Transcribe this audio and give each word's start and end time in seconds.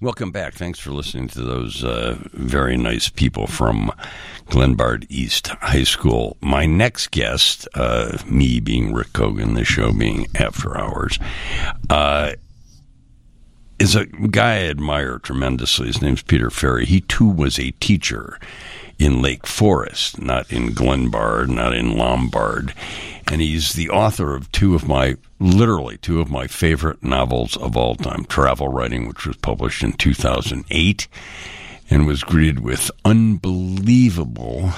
Welcome 0.00 0.32
back. 0.32 0.54
Thanks 0.54 0.80
for 0.80 0.90
listening 0.90 1.28
to 1.28 1.42
those 1.42 1.84
uh, 1.84 2.18
very 2.32 2.76
nice 2.76 3.08
people 3.08 3.46
from 3.46 3.92
Glenbard 4.48 5.06
East 5.08 5.46
High 5.46 5.84
School. 5.84 6.36
My 6.40 6.66
next 6.66 7.12
guest, 7.12 7.68
uh, 7.74 8.18
me 8.26 8.58
being 8.58 8.92
Rick 8.92 9.10
Kogan, 9.12 9.54
the 9.54 9.64
show 9.64 9.92
being 9.92 10.26
After 10.34 10.76
Hours, 10.76 11.20
uh, 11.88 12.32
is 13.78 13.94
a 13.94 14.06
guy 14.06 14.54
I 14.56 14.64
admire 14.64 15.20
tremendously. 15.20 15.86
His 15.86 16.02
name's 16.02 16.22
Peter 16.22 16.50
Ferry. 16.50 16.86
He 16.86 17.02
too 17.02 17.28
was 17.28 17.60
a 17.60 17.70
teacher 17.72 18.40
in 18.98 19.22
Lake 19.22 19.46
Forest, 19.46 20.20
not 20.20 20.52
in 20.52 20.74
Glenbard, 20.74 21.48
not 21.48 21.74
in 21.74 21.96
Lombard. 21.96 22.74
And 23.30 23.40
he's 23.40 23.72
the 23.72 23.90
author 23.90 24.34
of 24.34 24.50
two 24.52 24.74
of 24.74 24.86
my, 24.86 25.16
literally 25.38 25.96
two 25.96 26.20
of 26.20 26.30
my 26.30 26.46
favorite 26.46 27.02
novels 27.02 27.56
of 27.56 27.76
all 27.76 27.96
time 27.96 28.24
Travel 28.26 28.68
Writing, 28.68 29.08
which 29.08 29.26
was 29.26 29.36
published 29.36 29.82
in 29.82 29.92
2008 29.92 31.08
and 31.90 32.06
was 32.06 32.22
greeted 32.22 32.60
with 32.60 32.90
unbelievable 33.04 34.70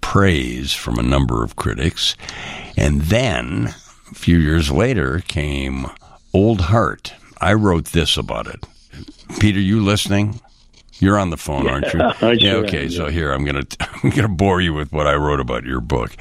praise 0.00 0.72
from 0.72 0.98
a 0.98 1.02
number 1.02 1.42
of 1.42 1.56
critics. 1.56 2.16
And 2.76 3.02
then, 3.02 3.74
a 4.10 4.14
few 4.14 4.38
years 4.38 4.70
later, 4.70 5.20
came 5.26 5.86
Old 6.32 6.62
Heart. 6.62 7.14
I 7.40 7.54
wrote 7.54 7.86
this 7.86 8.16
about 8.16 8.46
it. 8.46 8.64
Peter, 9.40 9.60
you 9.60 9.82
listening? 9.82 10.40
You're 10.98 11.18
on 11.18 11.30
the 11.30 11.36
phone, 11.36 11.68
aren't 11.68 11.92
you? 11.92 12.00
I 12.20 12.32
yeah. 12.32 12.50
sure 12.50 12.64
Okay. 12.66 12.84
am, 12.84 12.90
So 12.90 13.08
here 13.08 13.32
I'm 13.32 13.44
gonna 13.44 13.66
I'm 14.02 14.10
gonna 14.10 14.28
bore 14.28 14.60
you 14.60 14.72
with 14.72 14.92
what 14.92 15.06
I 15.06 15.14
wrote 15.14 15.40
about 15.40 15.64
your 15.64 15.80
book. 15.80 16.16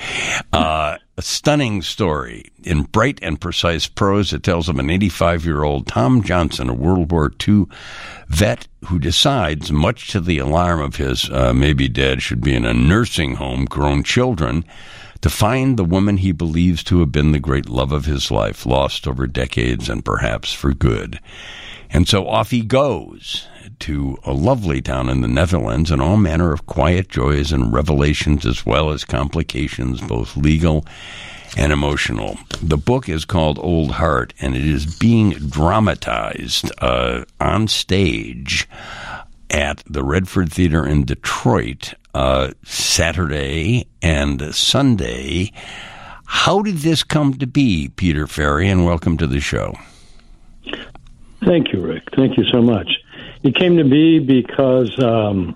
Uh, 0.51 0.97
a 1.17 1.21
stunning 1.21 1.81
story 1.81 2.51
in 2.63 2.83
bright 2.83 3.19
and 3.21 3.39
precise 3.39 3.87
prose. 3.87 4.33
It 4.33 4.43
tells 4.43 4.67
of 4.67 4.79
an 4.79 4.89
85 4.89 5.45
year 5.45 5.63
old 5.63 5.87
Tom 5.87 6.21
Johnson, 6.23 6.69
a 6.69 6.73
World 6.73 7.11
War 7.11 7.31
II 7.47 7.65
vet 8.27 8.67
who 8.85 8.99
decides, 8.99 9.71
much 9.71 10.09
to 10.11 10.19
the 10.19 10.39
alarm 10.39 10.81
of 10.81 10.97
his 10.97 11.29
uh, 11.29 11.53
maybe 11.53 11.87
dead, 11.87 12.21
should 12.21 12.41
be 12.41 12.53
in 12.53 12.65
a 12.65 12.73
nursing 12.73 13.35
home, 13.35 13.65
grown 13.65 14.03
children. 14.03 14.65
To 15.21 15.29
find 15.29 15.75
the 15.77 15.85
woman 15.85 16.17
he 16.17 16.33
believes 16.33 16.83
to 16.83 16.99
have 16.99 17.11
been 17.11 17.31
the 17.31 17.39
great 17.39 17.67
love 17.67 17.91
of 17.91 18.05
his 18.05 18.29
life, 18.29 18.65
lost 18.65 19.07
over 19.07 19.25
decades 19.25 19.89
and 19.89 20.05
perhaps 20.05 20.53
for 20.53 20.71
good. 20.73 21.19
And 21.89 22.07
so 22.07 22.27
off 22.27 22.51
he 22.51 22.61
goes 22.61 23.47
to 23.79 24.17
a 24.23 24.33
lovely 24.33 24.81
town 24.81 25.09
in 25.09 25.21
the 25.21 25.27
Netherlands 25.27 25.91
and 25.91 26.01
all 26.01 26.17
manner 26.17 26.53
of 26.53 26.65
quiet 26.65 27.09
joys 27.09 27.51
and 27.51 27.73
revelations 27.73 28.45
as 28.45 28.65
well 28.65 28.91
as 28.91 29.03
complications, 29.03 30.01
both 30.01 30.37
legal 30.37 30.85
and 31.57 31.71
emotional. 31.71 32.37
The 32.61 32.77
book 32.77 33.07
is 33.07 33.25
called 33.25 33.59
Old 33.59 33.91
Heart 33.91 34.33
and 34.39 34.55
it 34.55 34.65
is 34.65 34.97
being 34.97 35.31
dramatized 35.31 36.71
uh, 36.79 37.25
on 37.39 37.67
stage 37.67 38.67
at 39.49 39.83
the 39.87 40.03
Redford 40.03 40.51
Theater 40.51 40.85
in 40.85 41.05
Detroit 41.05 41.93
uh, 42.13 42.51
Saturday 42.63 43.87
and 44.01 44.53
Sunday. 44.53 45.51
How 46.25 46.61
did 46.61 46.77
this 46.77 47.03
come 47.03 47.35
to 47.35 47.47
be, 47.47 47.89
Peter 47.89 48.27
Ferry? 48.27 48.67
And 48.67 48.85
welcome 48.85 49.17
to 49.17 49.27
the 49.27 49.39
show. 49.39 49.75
Thank 51.45 51.71
you, 51.71 51.79
Rick. 51.79 52.09
Thank 52.15 52.37
you 52.37 52.43
so 52.45 52.59
much. 52.59 52.89
It 53.43 53.53
came 53.53 53.77
to 53.77 53.83
be 53.83 54.17
because 54.17 54.97
um, 54.97 55.55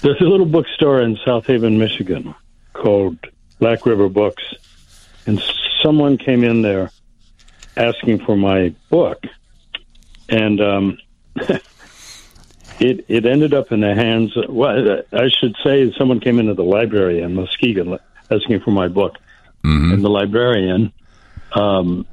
there's 0.00 0.20
a 0.20 0.24
little 0.24 0.46
bookstore 0.46 1.02
in 1.02 1.18
South 1.24 1.46
Haven, 1.46 1.76
Michigan 1.76 2.36
called 2.72 3.18
Black 3.58 3.84
River 3.84 4.08
Books, 4.08 4.44
and 5.26 5.42
someone 5.82 6.18
came 6.18 6.44
in 6.44 6.62
there 6.62 6.92
asking 7.76 8.24
for 8.24 8.36
my 8.36 8.72
book, 8.90 9.24
and 10.28 10.60
um, 10.60 10.98
it 12.78 13.04
it 13.08 13.26
ended 13.26 13.54
up 13.54 13.72
in 13.72 13.80
the 13.80 13.92
hands. 13.92 14.36
Of, 14.36 14.54
well, 14.54 15.02
I 15.12 15.30
should 15.30 15.56
say 15.64 15.92
someone 15.98 16.20
came 16.20 16.38
into 16.38 16.54
the 16.54 16.62
library 16.62 17.22
in 17.22 17.34
Muskegon 17.34 17.98
asking 18.30 18.60
for 18.60 18.70
my 18.70 18.86
book, 18.86 19.16
and 19.64 20.04
the 20.04 20.10
librarian 20.10 20.92
um, 21.56 22.06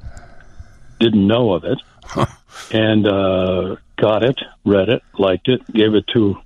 didn't 0.98 1.28
know 1.28 1.52
of 1.52 1.62
it 1.62 1.78
and 2.72 3.06
uh, 3.06 3.76
got 3.96 4.22
it, 4.22 4.38
read 4.64 4.88
it, 4.88 5.02
liked 5.18 5.48
it, 5.48 5.60
gave 5.72 5.94
it 5.94 6.06
to 6.14 6.36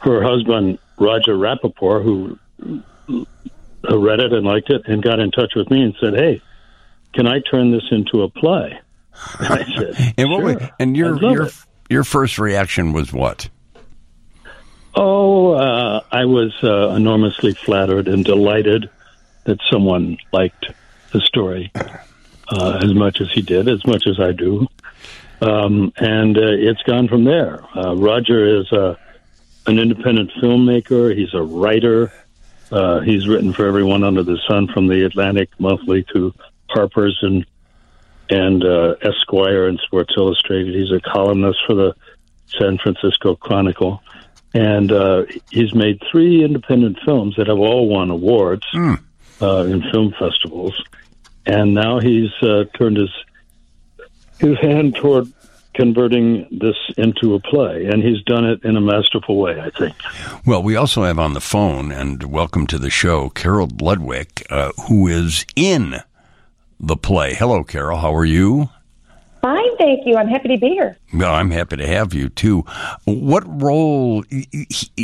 her 0.00 0.22
husband, 0.22 0.78
Roger 0.98 1.36
Rapoport, 1.36 2.02
who, 2.02 2.38
who 3.06 3.26
read 3.88 4.20
it 4.20 4.32
and 4.32 4.44
liked 4.46 4.70
it, 4.70 4.82
and 4.86 5.02
got 5.02 5.18
in 5.20 5.30
touch 5.30 5.54
with 5.54 5.70
me 5.70 5.82
and 5.82 5.94
said, 6.00 6.14
Hey, 6.14 6.40
can 7.14 7.26
I 7.26 7.40
turn 7.40 7.70
this 7.72 7.84
into 7.90 8.22
a 8.22 8.28
play? 8.28 8.78
And 9.38 9.48
I 9.48 9.64
said, 9.76 10.14
And 10.18 10.30
what? 10.30 10.40
"Sure, 10.40 10.54
wa- 10.54 10.68
and 10.78 10.96
your 10.96 11.20
your 11.20 11.46
it." 11.46 11.54
your 11.88 12.04
first 12.04 12.38
reaction 12.38 12.92
was 12.92 13.12
what? 13.12 13.48
Oh, 14.94 15.52
uh, 15.52 16.02
I 16.10 16.24
was 16.24 16.54
uh, 16.62 16.90
enormously 16.90 17.52
flattered 17.52 18.08
and 18.08 18.24
delighted 18.24 18.88
that 19.44 19.58
someone 19.70 20.16
liked 20.32 20.72
the 21.12 21.20
story 21.20 21.70
uh, 22.48 22.80
as 22.82 22.94
much 22.94 23.20
as 23.20 23.30
he 23.30 23.42
did, 23.42 23.68
as 23.68 23.84
much 23.86 24.06
as 24.06 24.20
I 24.20 24.32
do. 24.32 24.66
Um, 25.40 25.92
and 25.96 26.36
uh, 26.36 26.42
it's 26.42 26.82
gone 26.82 27.08
from 27.08 27.24
there. 27.24 27.62
Uh, 27.76 27.94
Roger 27.96 28.60
is 28.60 28.72
uh, 28.72 28.94
an 29.66 29.78
independent 29.78 30.30
filmmaker. 30.40 31.14
He's 31.16 31.34
a 31.34 31.42
writer. 31.42 32.12
Uh, 32.70 33.00
he's 33.00 33.28
written 33.28 33.52
for 33.52 33.66
everyone 33.66 34.02
under 34.02 34.22
the 34.22 34.38
sun, 34.48 34.68
from 34.68 34.86
the 34.86 35.04
Atlantic 35.04 35.50
Monthly 35.58 36.04
to 36.14 36.34
Harper's 36.70 37.18
and 37.22 37.46
and 38.28 38.64
uh, 38.64 38.96
Esquire 39.02 39.68
and 39.68 39.78
Sports 39.86 40.14
Illustrated. 40.16 40.74
He's 40.74 40.90
a 40.90 41.00
columnist 41.00 41.60
for 41.64 41.74
the 41.74 41.94
San 42.58 42.76
Francisco 42.78 43.36
Chronicle, 43.36 44.02
and 44.52 44.90
uh, 44.90 45.24
he's 45.50 45.72
made 45.74 46.02
three 46.10 46.42
independent 46.44 46.98
films 47.04 47.36
that 47.36 47.46
have 47.46 47.58
all 47.58 47.88
won 47.88 48.10
awards 48.10 48.66
uh, 49.40 49.64
in 49.64 49.82
film 49.92 50.12
festivals. 50.18 50.82
And 51.46 51.74
now 51.74 52.00
he's 52.00 52.32
uh, 52.42 52.64
turned 52.76 52.96
his 52.96 53.10
his 54.38 54.58
hand 54.58 54.96
toward 54.96 55.32
converting 55.74 56.48
this 56.50 56.76
into 56.96 57.34
a 57.34 57.40
play, 57.40 57.86
and 57.86 58.02
he's 58.02 58.22
done 58.22 58.44
it 58.44 58.64
in 58.64 58.76
a 58.76 58.80
masterful 58.80 59.36
way. 59.38 59.60
I 59.60 59.70
think. 59.70 59.94
Well, 60.44 60.62
we 60.62 60.74
also 60.74 61.04
have 61.04 61.18
on 61.18 61.34
the 61.34 61.40
phone, 61.40 61.92
and 61.92 62.24
welcome 62.24 62.66
to 62.68 62.78
the 62.78 62.90
show, 62.90 63.28
Carol 63.30 63.68
Ludwig, 63.80 64.44
uh, 64.50 64.72
who 64.88 65.06
is 65.06 65.46
in 65.54 66.00
the 66.80 66.96
play. 66.96 67.34
Hello, 67.34 67.62
Carol. 67.62 67.98
How 67.98 68.14
are 68.14 68.24
you? 68.24 68.70
Fine, 69.42 69.76
thank 69.76 70.04
you. 70.06 70.16
I'm 70.16 70.26
happy 70.26 70.48
to 70.48 70.58
be 70.58 70.70
here. 70.70 70.96
Well, 71.14 71.32
I'm 71.32 71.52
happy 71.52 71.76
to 71.76 71.86
have 71.86 72.12
you 72.12 72.28
too. 72.28 72.62
What 73.04 73.44
role? 73.62 74.24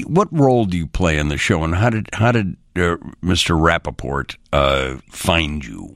What 0.06 0.28
role 0.32 0.64
do 0.64 0.76
you 0.76 0.88
play 0.88 1.18
in 1.18 1.28
the 1.28 1.36
show, 1.36 1.62
and 1.62 1.76
how 1.76 1.90
did 1.90 2.08
how 2.14 2.32
did 2.32 2.56
uh, 2.74 2.96
Mr. 3.22 3.60
Rapoport 3.60 4.36
uh, 4.52 4.96
find 5.08 5.64
you? 5.64 5.94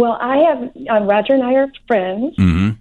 Well, 0.00 0.16
I 0.20 0.36
have 0.38 0.70
um, 0.88 1.06
Roger 1.06 1.34
and 1.34 1.42
I 1.42 1.54
are 1.54 1.70
friends, 1.86 2.34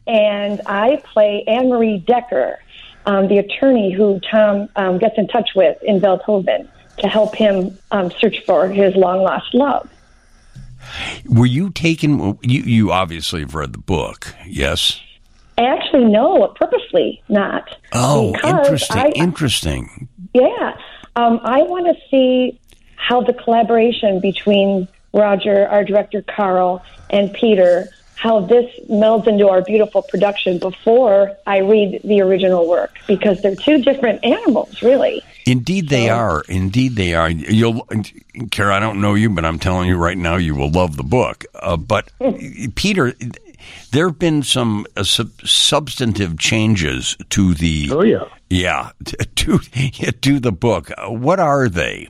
and 0.08 0.62
I 0.66 1.02
play 1.14 1.44
Anne 1.48 1.70
Marie 1.70 1.98
Decker, 1.98 2.58
um, 3.06 3.28
the 3.28 3.40
attorney 3.40 3.92
who 3.92 4.22
Tom 4.32 4.70
um, 4.78 5.00
gets 5.00 5.18
in 5.18 5.28
touch 5.28 5.50
with 5.54 5.78
in 5.84 6.00
Veldhoven 6.00 6.70
to 7.00 7.08
help 7.08 7.36
him 7.36 7.78
um, 7.92 8.10
search 8.20 8.38
for 8.46 8.70
his 8.70 8.96
long 8.96 9.22
lost 9.24 9.54
love. 9.54 9.90
Were 11.28 11.46
you 11.46 11.72
taken? 11.72 12.40
You 12.42 12.62
you 12.62 12.92
obviously 12.92 13.42
have 13.42 13.54
read 13.54 13.74
the 13.74 13.80
book, 13.80 14.34
yes. 14.48 15.02
Actually, 15.58 16.06
no, 16.06 16.48
purposely 16.56 17.22
not. 17.28 17.76
Oh, 17.92 18.34
interesting. 18.46 18.98
I- 18.98 19.12
interesting. 19.14 20.08
Yeah. 20.34 20.78
Um, 21.18 21.42
I 21.44 21.64
want 21.64 21.88
to 21.88 22.02
see 22.10 22.58
how 22.96 23.22
the 23.22 23.34
collaboration 23.34 24.22
between 24.22 24.88
Roger, 25.14 25.68
our 25.68 25.84
director 25.84 26.22
Carl, 26.22 26.84
and 27.10 27.34
Peter, 27.34 27.88
how 28.16 28.42
this 28.42 28.70
melds 28.90 29.28
into 29.28 29.48
our 29.48 29.62
beautiful 29.62 30.02
production 30.02 30.60
before 30.60 31.36
I 31.48 31.60
read 31.60 32.02
the 32.04 32.22
original 32.22 32.68
work 32.68 32.98
because 33.08 33.42
they're 33.42 33.56
two 33.56 33.82
different 33.82 34.24
animals, 34.26 34.82
really. 34.82 35.24
Indeed, 35.46 35.90
they 35.90 36.10
are. 36.10 36.44
Indeed, 36.50 36.96
they 36.96 37.14
are. 37.14 37.30
You'll, 37.30 37.88
Kara. 38.52 38.76
I 38.76 38.80
don't 38.80 39.02
know 39.02 39.16
you, 39.16 39.30
but 39.30 39.46
I'm 39.46 39.58
telling 39.58 39.88
you 39.88 39.98
right 39.98 40.18
now, 40.18 40.36
you 40.36 40.54
will 40.54 40.70
love 40.70 40.98
the 40.98 41.04
book. 41.04 41.46
Uh, 41.56 41.78
but 41.78 42.12
Peter, 42.76 43.14
there 43.92 44.08
have 44.10 44.20
been 44.20 44.44
some 44.44 44.86
uh, 44.96 45.04
sub- 45.04 45.42
substantive 45.44 46.38
changes 46.38 47.18
to 47.30 47.54
the. 47.54 47.90
Oh 47.92 48.04
yeah. 48.04 48.26
Yeah, 48.50 48.92
to 49.36 49.58
to 50.22 50.40
the 50.40 50.52
book. 50.52 50.92
Uh, 50.98 51.10
What 51.10 51.40
are 51.40 51.70
they? 51.70 52.08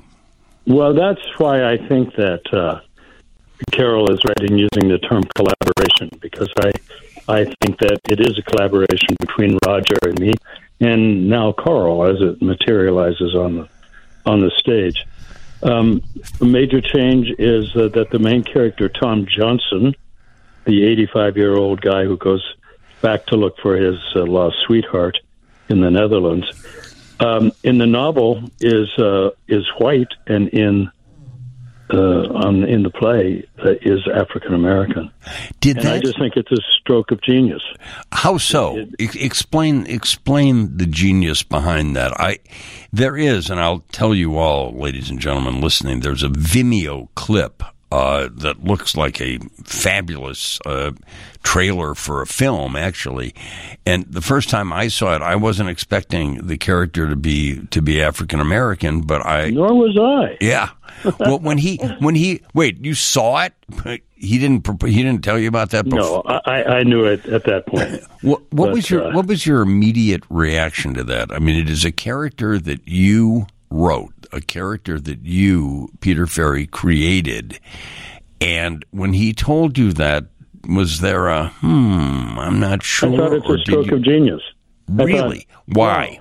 Well, 0.65 0.93
that's 0.93 1.21
why 1.37 1.71
I 1.71 1.77
think 1.87 2.15
that 2.15 2.53
uh, 2.53 2.81
Carol 3.71 4.11
is 4.11 4.19
right 4.25 4.49
in 4.49 4.57
using 4.57 4.87
the 4.87 4.99
term 4.99 5.23
collaboration 5.35 6.09
because 6.19 6.49
I 6.59 6.71
I 7.27 7.45
think 7.61 7.77
that 7.79 7.99
it 8.09 8.19
is 8.19 8.39
a 8.39 8.41
collaboration 8.41 9.15
between 9.19 9.59
Roger 9.65 9.97
and 10.01 10.19
me, 10.19 10.33
and 10.79 11.29
now 11.29 11.51
Carl 11.51 12.05
as 12.05 12.19
it 12.21 12.41
materializes 12.41 13.35
on 13.35 13.55
the 13.57 13.69
on 14.25 14.39
the 14.39 14.51
stage. 14.57 15.05
Um, 15.61 16.01
a 16.39 16.45
major 16.45 16.81
change 16.81 17.27
is 17.37 17.75
uh, 17.75 17.89
that 17.89 18.09
the 18.11 18.19
main 18.19 18.43
character 18.43 18.87
Tom 18.87 19.25
Johnson, 19.25 19.93
the 20.65 20.85
85 20.85 21.37
year 21.37 21.55
old 21.55 21.81
guy 21.81 22.05
who 22.05 22.17
goes 22.17 22.55
back 23.01 23.25
to 23.27 23.35
look 23.35 23.57
for 23.59 23.75
his 23.75 23.97
uh, 24.15 24.25
lost 24.25 24.57
sweetheart 24.65 25.17
in 25.69 25.81
the 25.81 25.91
Netherlands. 25.91 26.47
Um, 27.19 27.51
in 27.63 27.77
the 27.77 27.87
novel 27.87 28.49
is 28.61 28.89
uh, 28.97 29.31
is 29.47 29.67
white, 29.77 30.13
and 30.25 30.47
in 30.49 30.89
uh, 31.91 31.97
on 32.33 32.63
in 32.63 32.83
the 32.83 32.89
play 32.89 33.45
uh, 33.63 33.71
is 33.81 34.07
African 34.13 34.53
American. 34.53 35.11
Did 35.59 35.77
and 35.77 35.85
that? 35.85 35.95
I 35.95 35.99
just 35.99 36.19
think 36.19 36.35
it's 36.35 36.51
a 36.51 36.61
stroke 36.79 37.11
of 37.11 37.21
genius. 37.21 37.63
How 38.11 38.37
so? 38.37 38.77
E- 38.99 39.09
explain 39.19 39.87
explain 39.87 40.77
the 40.77 40.85
genius 40.85 41.43
behind 41.43 41.95
that. 41.95 42.19
I 42.19 42.39
there 42.91 43.17
is, 43.17 43.49
and 43.49 43.59
I'll 43.59 43.83
tell 43.91 44.13
you 44.13 44.37
all, 44.37 44.71
ladies 44.71 45.09
and 45.09 45.19
gentlemen 45.19 45.61
listening. 45.61 46.01
There's 46.01 46.23
a 46.23 46.29
Vimeo 46.29 47.09
clip 47.15 47.63
uh, 47.91 48.29
that 48.31 48.63
looks 48.63 48.95
like 48.95 49.19
a 49.19 49.39
fabulous 49.63 50.59
uh, 50.65 50.91
trailer 51.43 51.95
for 51.95 52.21
a 52.21 52.27
film, 52.27 52.75
actually. 52.75 53.33
And 53.85 54.05
the 54.07 54.21
first 54.21 54.49
time 54.49 54.71
I 54.71 54.89
saw 54.89 55.15
it, 55.15 55.21
I 55.21 55.35
wasn't 55.35 55.69
expecting 55.69 56.45
the 56.47 56.57
character 56.57 57.09
to 57.09 57.15
be 57.15 57.65
to 57.67 57.81
be 57.81 58.01
African 58.01 58.39
American, 58.39 59.01
but 59.01 59.25
I 59.25 59.49
Nor 59.49 59.73
was 59.73 59.97
I. 59.97 60.37
yeah. 60.39 60.69
well, 61.19 61.39
when 61.39 61.57
he 61.57 61.77
when 61.99 62.13
he 62.15 62.41
wait, 62.53 62.83
you 62.83 62.93
saw 62.93 63.43
it, 63.45 63.53
he 64.15 64.37
didn't 64.37 64.67
he 64.83 65.01
didn't 65.01 65.23
tell 65.23 65.39
you 65.39 65.47
about 65.47 65.69
that 65.69 65.85
before. 65.85 66.23
No, 66.27 66.41
I, 66.45 66.63
I 66.63 66.83
knew 66.83 67.05
it 67.05 67.25
at 67.25 67.43
that 67.45 67.65
point. 67.67 68.01
What, 68.21 68.41
what 68.51 68.65
But, 68.67 68.73
was 68.73 68.89
your 68.89 69.07
uh, 69.07 69.13
what 69.15 69.27
was 69.27 69.45
your 69.45 69.61
immediate 69.61 70.23
reaction 70.29 70.93
to 70.95 71.05
that? 71.05 71.31
I 71.31 71.39
mean, 71.39 71.55
it 71.55 71.69
is 71.69 71.85
a 71.85 71.91
character 71.91 72.59
that 72.59 72.85
you 72.85 73.47
wrote, 73.69 74.18
a 74.31 74.41
character 74.41 74.99
that 74.99 75.19
you, 75.23 75.89
Peter 76.01 76.27
Ferry, 76.27 76.65
created, 76.67 77.59
and 78.41 78.85
when 78.91 79.13
he 79.13 79.33
told 79.33 79.77
you 79.77 79.91
that, 79.93 80.25
was 80.67 80.99
there 81.01 81.27
a 81.27 81.47
hmm? 81.47 82.37
I'm 82.39 82.59
not 82.59 82.83
sure. 82.83 83.13
I 83.13 83.17
thought 83.17 83.33
it's 83.33 83.49
a 83.49 83.57
stroke 83.59 83.87
you- 83.87 83.95
of 83.97 84.03
genius. 84.03 84.41
I 84.91 84.97
thought, 84.97 85.05
really? 85.05 85.47
Why? 85.67 86.19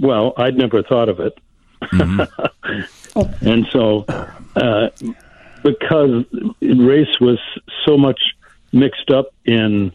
Well, 0.00 0.32
I'd 0.36 0.56
never 0.56 0.82
thought 0.82 1.08
of 1.08 1.20
it. 1.20 1.38
Mm-hmm. 1.82 3.46
and 3.46 3.66
so, 3.70 4.04
uh, 4.56 4.88
because 5.62 6.24
race 6.62 7.20
was 7.20 7.38
so 7.86 7.96
much 7.96 8.18
mixed 8.72 9.10
up 9.10 9.26
in 9.44 9.92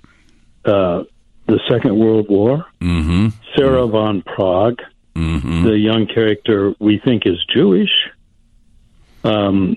uh, 0.66 1.04
the 1.48 1.60
Second 1.70 1.98
World 1.98 2.30
War, 2.30 2.66
Mm-hmm. 2.80 3.30
Sarah 3.58 3.88
van 3.88 4.22
Praag, 4.22 4.80
Mm-hmm. 5.19 5.63
the 5.66 5.77
young 5.77 6.07
character 6.07 6.74
we 6.80 6.98
think 6.98 7.25
is 7.25 7.44
Jewish, 7.54 7.92
um, 9.25 9.75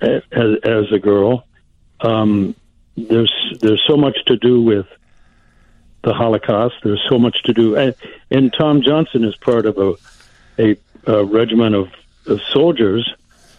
as, 0.00 0.22
as 0.32 0.90
a 0.90 0.98
girl, 0.98 1.44
um, 2.00 2.54
there's 2.96 3.32
there's 3.60 3.82
so 3.86 3.98
much 3.98 4.16
to 4.26 4.38
do 4.38 4.62
with 4.62 4.86
the 6.02 6.14
Holocaust. 6.14 6.76
There's 6.82 7.04
so 7.10 7.18
much 7.18 7.42
to 7.42 7.52
do, 7.52 7.76
and, 7.76 7.94
and 8.30 8.54
Tom 8.58 8.80
Johnson 8.80 9.22
is 9.24 9.36
part 9.36 9.66
of 9.66 9.76
a 9.76 9.94
a, 10.58 10.76
a 11.06 11.24
regiment 11.24 11.74
of, 11.74 11.88
of 12.26 12.40
soldiers, 12.50 13.12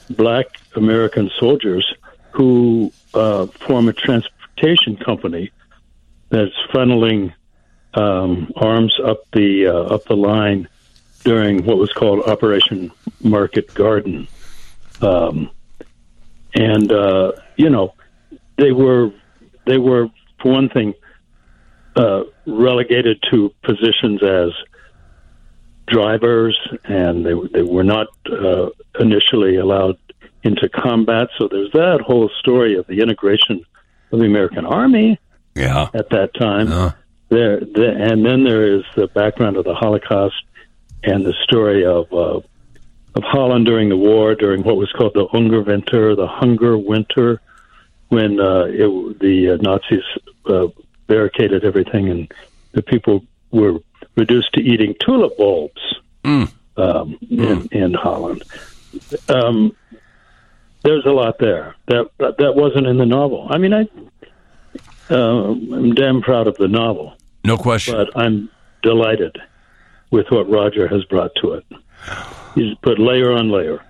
black 0.10 0.48
American 0.75 1.30
soldiers, 1.40 1.86
who 2.31 2.92
uh, 3.13 3.46
form 3.46 3.90
a 3.90 3.94
transportation 3.94 4.98
company 4.98 5.51
that's 6.30 6.56
funneling 6.74 7.31
um, 7.94 8.51
arms 8.56 9.00
up 9.04 9.30
the 9.34 9.68
uh, 9.68 9.94
up 9.94 10.06
the 10.06 10.18
line 10.18 10.68
during 11.25 11.66
what 11.66 11.77
was 11.77 11.92
called 11.92 12.24
Operation 12.30 12.92
Market 13.22 13.74
Garden, 13.74 14.27
um, 15.01 15.50
and 16.54 16.89
uh, 16.92 17.33
you 17.57 17.69
know 17.69 17.94
they 18.57 18.72
were 18.72 19.12
they 19.66 19.77
were 19.77 20.07
for 20.42 20.54
one 20.54 20.69
thing 20.69 20.94
uh, 21.98 22.24
relegated 22.45 23.22
to 23.31 23.51
positions 23.63 24.24
as 24.24 24.51
drivers, 25.88 26.57
and 26.86 27.25
they 27.25 27.33
they 27.54 27.63
were 27.63 27.83
not 27.83 28.07
uh, 28.31 28.69
initially 29.00 29.57
allowed 29.57 29.98
into 30.44 30.69
combat. 30.69 31.27
So 31.38 31.48
there's 31.50 31.72
that 31.74 32.01
whole 32.01 32.30
story 32.39 32.75
of 32.77 32.86
the 32.88 33.01
integration 33.01 33.66
of 34.12 34.19
the 34.19 34.25
American 34.25 34.66
Army 34.66 35.19
Yeah. 35.56 35.89
at 35.94 36.10
that 36.12 36.36
time. 36.36 36.72
Uh, 36.72 36.92
There, 37.30 37.60
the, 37.60 37.88
and 37.98 38.24
then 38.24 38.44
there 38.44 38.75
is 38.77 38.83
the 38.95 39.07
background 39.07 39.57
of 39.57 39.66
the 39.66 39.74
Holocaust 39.74 40.36
and 41.06 41.25
the 41.25 41.34
story 41.44 41.86
of 41.86 42.12
uh, 42.13 42.40
of 43.18 43.24
Holland 43.24 43.66
during 43.66 43.90
the 43.90 43.98
war, 43.98 44.36
during 44.36 44.63
what 44.63 44.75
was 44.78 44.92
called 44.92 45.13
the 45.13 45.28
Hungerwinter, 45.28 46.16
the 46.16 46.28
Hunger 46.28 46.78
Winter, 46.78 47.42
when 48.10 48.40
uh, 48.40 48.66
it, 48.66 49.19
the 49.19 49.52
uh, 49.52 49.57
Nazis 49.62 50.04
uh, 50.48 50.68
barricaded 51.07 51.63
everything 51.63 52.10
and 52.10 52.31
the 52.74 52.81
people 52.81 53.24
were 53.52 53.80
reduced 54.18 54.52
to 54.54 54.62
eating 54.62 54.96
tulip 55.00 55.38
bulbs 55.38 55.81
Mm. 56.24 56.52
um, 56.78 57.18
in, 57.30 57.68
in 57.72 57.94
Holland. 57.94 58.42
Um, 59.30 59.75
there's 60.81 61.06
a 61.06 61.12
lot 61.12 61.38
there 61.38 61.75
that 61.86 62.10
that 62.18 62.38
that 62.40 62.56
wasn't 62.56 62.88
in 62.88 62.98
the 62.98 63.06
novel. 63.06 63.46
I 63.50 63.60
mean, 63.60 63.74
I 63.74 63.88
uh, 65.12 65.51
I'm 65.51 65.94
damn 65.94 66.22
proud 66.24 66.48
of 66.48 66.56
the 66.58 66.68
novel 66.68 67.13
no 67.44 67.58
question. 67.58 67.94
but 67.96 68.10
I'm 68.18 68.50
delighted 68.81 69.38
with 70.12 70.28
what 70.30 70.50
Roger 70.50 70.88
has 70.88 71.04
brought 71.06 71.31
to 71.42 71.54
it. 71.54 71.66
He's 72.56 72.75
put 72.81 73.00
layer 73.00 73.31
on 73.31 73.50
layer. 73.50 73.81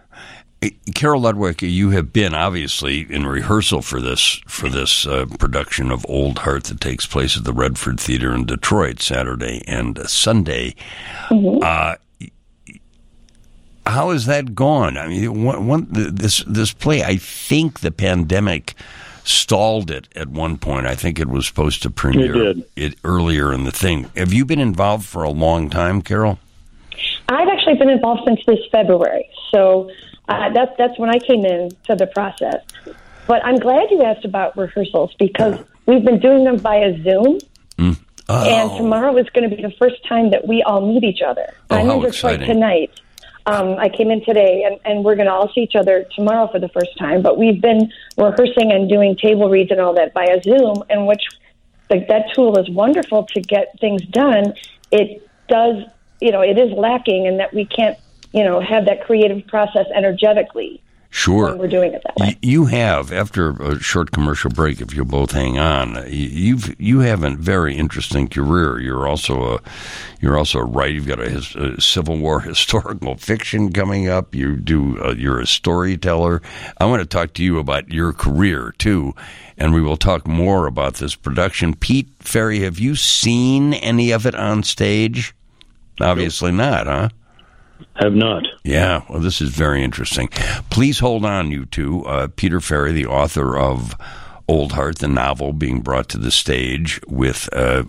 Carol 0.96 1.22
Ludwig, 1.22 1.62
you 1.62 1.92
have 1.92 2.12
been 2.12 2.34
obviously 2.34 3.02
in 3.02 3.28
rehearsal 3.28 3.82
for 3.82 4.02
this 4.02 4.42
for 4.48 4.70
this 4.70 5.06
uh, 5.06 5.26
production 5.38 5.92
of 5.92 6.06
Old 6.10 6.40
Heart 6.40 6.66
that 6.66 6.82
takes 6.82 7.06
place 7.06 7.38
at 7.38 7.44
the 7.44 7.54
Redford 7.54 8.00
Theater 8.00 8.34
in 8.34 8.46
Detroit 8.46 9.02
Saturday 9.02 9.64
and 9.68 10.00
Sunday. 10.10 10.76
Uh, 11.30 11.96
how 13.86 14.10
has 14.12 14.26
that 14.26 14.56
gone? 14.56 14.98
I 14.98 15.08
mean, 15.08 15.44
one, 15.44 15.68
one, 15.68 15.88
this 15.90 16.44
this 16.48 16.74
play, 16.74 17.04
I 17.04 17.18
think 17.18 17.82
the 17.82 17.92
pandemic 17.92 18.74
stalled 19.28 19.92
it 19.92 20.08
at 20.16 20.30
one 20.30 20.58
point. 20.58 20.86
I 20.86 20.96
think 20.96 21.20
it 21.20 21.28
was 21.28 21.46
supposed 21.48 21.82
to 21.84 21.90
premiere 21.90 22.34
did. 22.34 22.66
it 22.76 22.96
earlier 23.04 23.52
in 23.54 23.64
the 23.64 23.72
thing. 23.72 24.10
Have 24.16 24.32
you 24.34 24.46
been 24.46 24.60
involved 24.60 25.06
for 25.06 25.24
a 25.24 25.30
long 25.32 25.70
time, 25.70 26.02
Carol? 26.02 26.40
I've 27.28 27.48
actually 27.48 27.76
been 27.76 27.90
involved 27.90 28.22
since 28.26 28.40
this 28.46 28.60
February, 28.72 29.28
so 29.54 29.90
uh, 30.30 30.50
that's 30.54 30.72
that's 30.78 30.98
when 31.00 31.10
I 31.10 31.20
came 31.20 31.44
in 31.46 31.72
to 31.86 31.96
the 31.96 32.08
process. 32.08 32.64
But 33.28 33.44
I'm 33.44 33.58
glad 33.58 33.90
you 33.90 34.04
asked 34.04 34.26
about 34.26 34.56
rehearsals 34.56 35.14
because 35.18 35.60
we've 35.88 36.06
been 36.06 36.20
doing 36.20 36.44
them 36.44 36.58
via 36.60 37.02
Zoom, 37.04 37.40
and 37.78 37.98
Oh, 38.28 38.78
tomorrow 38.78 39.16
is 39.18 39.30
going 39.30 39.48
to 39.50 39.56
be 39.56 39.62
the 39.62 39.74
first 39.78 40.04
time 40.08 40.32
that 40.32 40.48
we 40.48 40.64
all 40.64 40.82
meet 40.94 41.04
each 41.04 41.22
other. 41.22 41.46
Oh, 41.70 41.76
I'm 41.78 41.88
how 41.88 41.94
in 41.94 42.12
Detroit 42.12 42.34
exciting. 42.36 42.48
tonight. 42.48 42.92
Um, 43.48 43.78
I 43.78 43.90
came 43.90 44.10
in 44.10 44.26
today, 44.26 44.64
and, 44.64 44.80
and 44.86 45.06
we're 45.06 45.16
going 45.16 45.28
to 45.28 45.34
all 45.34 45.52
see 45.54 45.62
each 45.62 45.76
other 45.76 46.06
tomorrow 46.16 46.48
for 46.52 46.60
the 46.60 46.70
first 46.70 46.98
time. 46.98 47.22
But 47.22 47.38
we've 47.38 47.62
been 47.62 47.92
rehearsing 48.18 48.72
and 48.72 48.90
doing 48.90 49.16
table 49.16 49.50
reads 49.50 49.72
and 49.72 49.80
all 49.80 49.94
that 49.94 50.14
via 50.14 50.42
Zoom, 50.42 50.84
and 50.90 51.06
which 51.06 51.24
like 51.90 52.08
that 52.08 52.34
tool 52.34 52.58
is 52.58 52.70
wonderful 52.70 53.26
to 53.28 53.42
get 53.42 53.80
things 53.80 54.04
done. 54.08 54.54
It 54.92 55.30
does, 55.48 55.84
you 56.20 56.32
know, 56.32 56.42
it 56.42 56.58
is 56.58 56.72
lacking 56.72 57.28
in 57.28 57.38
that 57.38 57.54
we 57.54 57.66
can't, 57.66 57.98
you 58.34 58.44
know, 58.44 58.60
have 58.60 58.86
that 58.86 59.06
creative 59.06 59.46
process 59.46 59.86
energetically 59.94 60.82
sure. 61.16 61.56
we're 61.56 61.68
doing 61.68 61.94
it 61.94 62.04
that 62.04 62.16
way. 62.18 62.38
You 62.42 62.66
have, 62.66 63.12
after 63.12 63.52
a 63.52 63.80
short 63.80 64.12
commercial 64.12 64.50
break, 64.50 64.82
if 64.82 64.94
you'll 64.94 65.06
both 65.06 65.32
hang 65.32 65.58
on, 65.58 66.04
you've 66.08 66.80
you 66.80 67.00
have 67.00 67.24
a 67.24 67.32
very 67.32 67.76
interesting 67.76 68.28
career. 68.28 68.80
You're 68.80 69.08
also 69.08 69.56
a 69.56 69.60
you're 70.20 70.38
also 70.38 70.60
a 70.60 70.66
writer. 70.66 70.92
You've 70.94 71.08
got 71.08 71.22
a, 71.22 71.30
his, 71.30 71.56
a 71.56 71.80
Civil 71.80 72.18
War 72.18 72.40
historical 72.42 73.16
fiction 73.16 73.72
coming 73.72 74.10
up. 74.10 74.36
You 74.36 74.58
do 74.58 75.02
uh, 75.02 75.14
you're 75.14 75.40
a 75.40 75.48
storyteller. 75.48 76.42
I 76.78 76.86
want 76.86 77.02
to 77.02 77.08
talk 77.08 77.34
to 77.36 77.44
you 77.44 77.60
about 77.60 77.90
your 77.90 78.12
career 78.12 78.74
too, 78.78 79.14
and 79.58 79.74
we 79.74 79.82
will 79.82 79.98
talk 79.98 80.28
more 80.28 80.68
about 80.68 80.96
this 80.96 81.16
production. 81.16 81.76
Pete 81.76 82.10
Ferry, 82.20 82.60
have 82.60 82.78
you 82.78 82.96
seen 82.96 83.74
any 83.74 84.12
of 84.12 84.26
it 84.26 84.36
on 84.36 84.64
stage? 84.64 85.34
Obviously 86.02 86.52
not, 86.52 86.88
huh? 86.88 87.10
Have 87.96 88.14
not. 88.14 88.44
Yeah, 88.64 89.04
well, 89.10 89.22
this 89.22 89.42
is 89.42 89.50
very 89.50 89.84
interesting. 89.84 90.28
Please 90.70 91.00
hold 91.00 91.24
on, 91.24 91.52
you 91.52 91.66
two. 91.66 92.06
Uh, 92.06 92.28
Peter 92.36 92.60
Ferry, 92.60 92.92
the 92.92 93.06
author 93.06 93.58
of 93.58 93.96
Old 94.48 94.74
Heart, 94.74 95.00
the 95.00 95.08
novel 95.08 95.54
being 95.54 95.82
brought 95.82 96.10
to 96.10 96.18
the 96.18 96.32
stage 96.32 97.00
with 97.08 97.48
uh, 97.54 97.84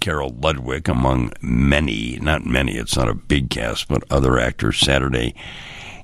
Carol 0.00 0.34
Ludwig, 0.40 0.88
among 0.88 1.32
many, 1.40 2.18
not 2.20 2.44
many, 2.44 2.76
it's 2.76 2.96
not 2.96 3.08
a 3.08 3.14
big 3.14 3.50
cast, 3.50 3.86
but 3.88 4.02
other 4.10 4.38
actors, 4.38 4.78
Saturday 4.78 5.34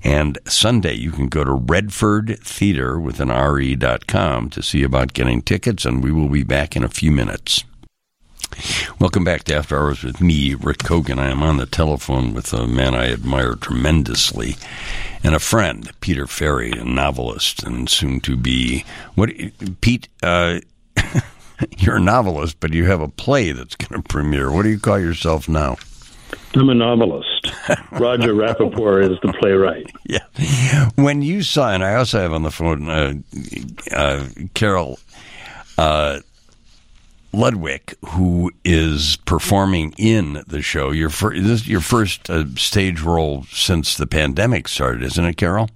and 0.04 0.38
Sunday. 0.47 0.95
You 0.95 1.11
can 1.11 1.26
go 1.26 1.42
to 1.42 1.52
Redford 1.52 2.38
Theater 2.40 3.00
with 3.00 3.18
an 3.18 3.30
RE.com 3.30 4.50
to 4.50 4.62
see 4.62 4.85
about 4.85 5.14
getting 5.14 5.42
tickets, 5.42 5.85
and 5.85 6.04
we 6.04 6.12
will 6.12 6.28
be 6.28 6.45
back 6.45 6.76
in 6.76 6.85
a 6.85 6.88
few 6.88 7.11
minutes. 7.11 7.64
Welcome 8.99 9.25
back 9.25 9.45
to 9.45 9.55
After 9.55 9.76
Hours 9.79 10.03
with 10.03 10.21
me, 10.21 10.55
Rick 10.55 10.79
Kogan. 10.79 11.19
I 11.19 11.29
am 11.29 11.43
on 11.43 11.57
the 11.59 11.67
telephone 11.67 12.33
with 12.35 12.53
a 12.53 12.67
man 12.67 12.95
I 12.95 13.12
admire 13.12 13.55
tremendously 13.55 14.57
and 15.23 15.35
a 15.35 15.38
friend, 15.38 15.91
Peter 16.00 16.26
Ferry, 16.26 16.71
a 16.73 16.85
novelist 16.85 17.62
and 17.62 17.88
soon 17.91 18.21
to 18.21 18.37
be 18.37 18.85
what 19.15 19.31
Pete. 19.81 20.09
Uh, 20.23 20.61
you're 21.79 21.97
a 21.97 22.00
novelist, 22.00 22.61
but 22.61 22.73
you 22.73 22.87
have 22.87 23.00
a 23.00 23.09
play 23.09 23.53
that's 23.53 23.76
going 23.76 24.00
to 24.00 24.09
premiere. 24.09 24.50
What 24.50 24.62
do 24.62 24.69
you 24.69 24.79
call 24.79 24.99
yourself 24.99 25.49
now? 25.49 25.76
I'm 26.55 26.69
a 26.69 26.75
novelist. 26.75 27.53
Roger 27.93 28.35
Rapoport 28.35 29.05
is 29.05 29.19
the 29.23 29.33
playwright. 29.41 29.91
Yeah. 30.09 30.91
When 30.95 31.21
you 31.21 31.43
saw, 31.43 31.73
and 31.73 31.83
I 31.83 31.97
also 31.97 32.21
have 32.21 32.33
on 32.33 32.45
the 32.45 32.53
phone 32.53 32.88
uh, 32.88 33.15
uh, 33.93 34.26
Carol 34.55 35.00
uh, 35.79 36.21
Ludwig, 37.37 37.95
who 38.09 38.50
is 38.64 39.16
performing 39.26 39.95
in 39.99 40.43
the 40.47 40.62
show. 40.62 40.90
Your 40.90 41.11
fir- 41.11 41.35
this 41.35 41.62
is 41.62 41.69
your 41.69 41.81
first 41.81 42.31
uh, 42.31 42.45
stage 42.57 43.00
role 43.02 43.45
since 43.50 43.97
the 43.97 44.07
pandemic 44.07 44.69
started, 44.69 45.02
isn't 45.02 45.25
it, 45.25 45.37
Carol? 45.37 45.69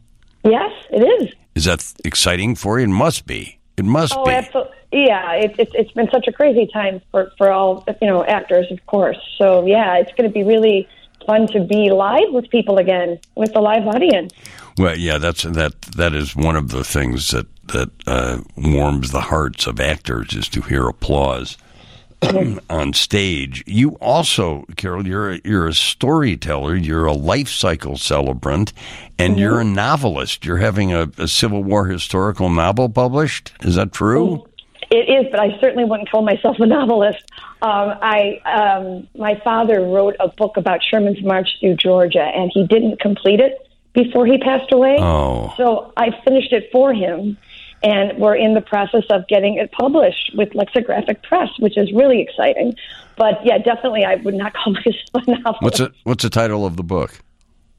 Yes, 0.44 0.72
it 0.90 1.02
is. 1.02 1.34
Is 1.54 1.64
that 1.66 1.92
exciting 2.04 2.54
for 2.54 2.78
you? 2.78 2.84
It 2.86 2.88
must 2.88 3.26
be. 3.26 3.58
It 3.76 3.84
must 3.84 4.14
Oh, 4.16 4.24
be. 4.24 4.32
absolutely. 4.32 4.72
Yeah, 4.92 5.32
it, 5.34 5.54
it, 5.58 5.68
it's 5.74 5.92
been 5.92 6.10
such 6.10 6.26
a 6.26 6.32
crazy 6.32 6.66
time 6.72 7.00
for, 7.10 7.30
for 7.38 7.52
all, 7.52 7.84
you 8.00 8.08
know, 8.08 8.24
actors, 8.24 8.66
of 8.72 8.84
course. 8.86 9.18
So, 9.38 9.64
yeah, 9.66 9.96
it's 9.98 10.10
going 10.12 10.28
to 10.28 10.32
be 10.34 10.42
really 10.42 10.88
fun 11.26 11.46
to 11.48 11.60
be 11.60 11.90
live 11.90 12.32
with 12.32 12.48
people 12.50 12.78
again, 12.78 13.18
with 13.36 13.54
a 13.54 13.60
live 13.60 13.86
audience. 13.86 14.32
Well, 14.78 14.96
yeah, 14.96 15.18
that's 15.18 15.42
that. 15.42 15.80
That 15.96 16.14
is 16.14 16.34
one 16.34 16.56
of 16.56 16.70
the 16.70 16.82
things 16.84 17.30
that 17.30 17.46
that 17.72 17.90
uh, 18.06 18.40
warms 18.56 19.10
the 19.10 19.22
hearts 19.22 19.66
of 19.66 19.80
actors 19.80 20.34
is 20.34 20.48
to 20.50 20.62
hear 20.62 20.88
applause 20.88 21.56
on 22.70 22.92
stage. 22.92 23.64
You 23.66 23.90
also, 24.00 24.64
Carol, 24.76 25.06
you're 25.06 25.32
a, 25.32 25.40
you're 25.44 25.68
a 25.68 25.74
storyteller. 25.74 26.76
You're 26.76 27.06
a 27.06 27.12
life 27.12 27.48
cycle 27.48 27.96
celebrant, 27.96 28.72
and 29.18 29.38
you're 29.38 29.60
a 29.60 29.64
novelist. 29.64 30.44
You're 30.44 30.58
having 30.58 30.92
a, 30.92 31.10
a 31.18 31.28
Civil 31.28 31.64
War 31.64 31.86
historical 31.86 32.50
novel 32.50 32.88
published. 32.88 33.52
Is 33.62 33.76
that 33.76 33.92
true? 33.92 34.46
It 34.90 35.08
is, 35.08 35.30
but 35.30 35.38
I 35.38 35.58
certainly 35.60 35.84
wouldn't 35.84 36.10
call 36.10 36.22
myself 36.22 36.56
a 36.58 36.66
novelist. 36.66 37.22
Um, 37.62 37.94
I, 38.02 38.40
um, 38.44 39.08
my 39.16 39.40
father 39.44 39.80
wrote 39.82 40.16
a 40.18 40.28
book 40.28 40.56
about 40.56 40.80
Sherman's 40.82 41.22
March 41.22 41.48
through 41.60 41.76
Georgia, 41.76 42.22
and 42.22 42.50
he 42.52 42.66
didn't 42.66 42.98
complete 43.00 43.38
it 43.38 43.66
before 43.92 44.26
he 44.26 44.38
passed 44.38 44.72
away. 44.72 44.96
Oh. 44.98 45.54
So 45.56 45.92
I 45.96 46.10
finished 46.24 46.52
it 46.52 46.70
for 46.72 46.92
him, 46.92 47.36
and 47.82 48.18
we're 48.18 48.36
in 48.36 48.54
the 48.54 48.60
process 48.60 49.04
of 49.10 49.26
getting 49.28 49.56
it 49.56 49.72
published 49.72 50.32
with 50.34 50.54
Lexicographic 50.54 51.22
Press, 51.22 51.48
which 51.58 51.78
is 51.78 51.92
really 51.92 52.20
exciting. 52.20 52.74
But 53.16 53.44
yeah, 53.44 53.58
definitely, 53.58 54.04
I 54.04 54.16
would 54.16 54.34
not 54.34 54.52
call 54.64 54.74
myself 54.74 54.96
a 55.14 55.30
novelist. 55.30 55.62
What's 55.62 55.80
it? 55.80 55.92
What's 56.04 56.22
the 56.22 56.30
title 56.30 56.66
of 56.66 56.76
the 56.76 56.82
book? 56.82 57.20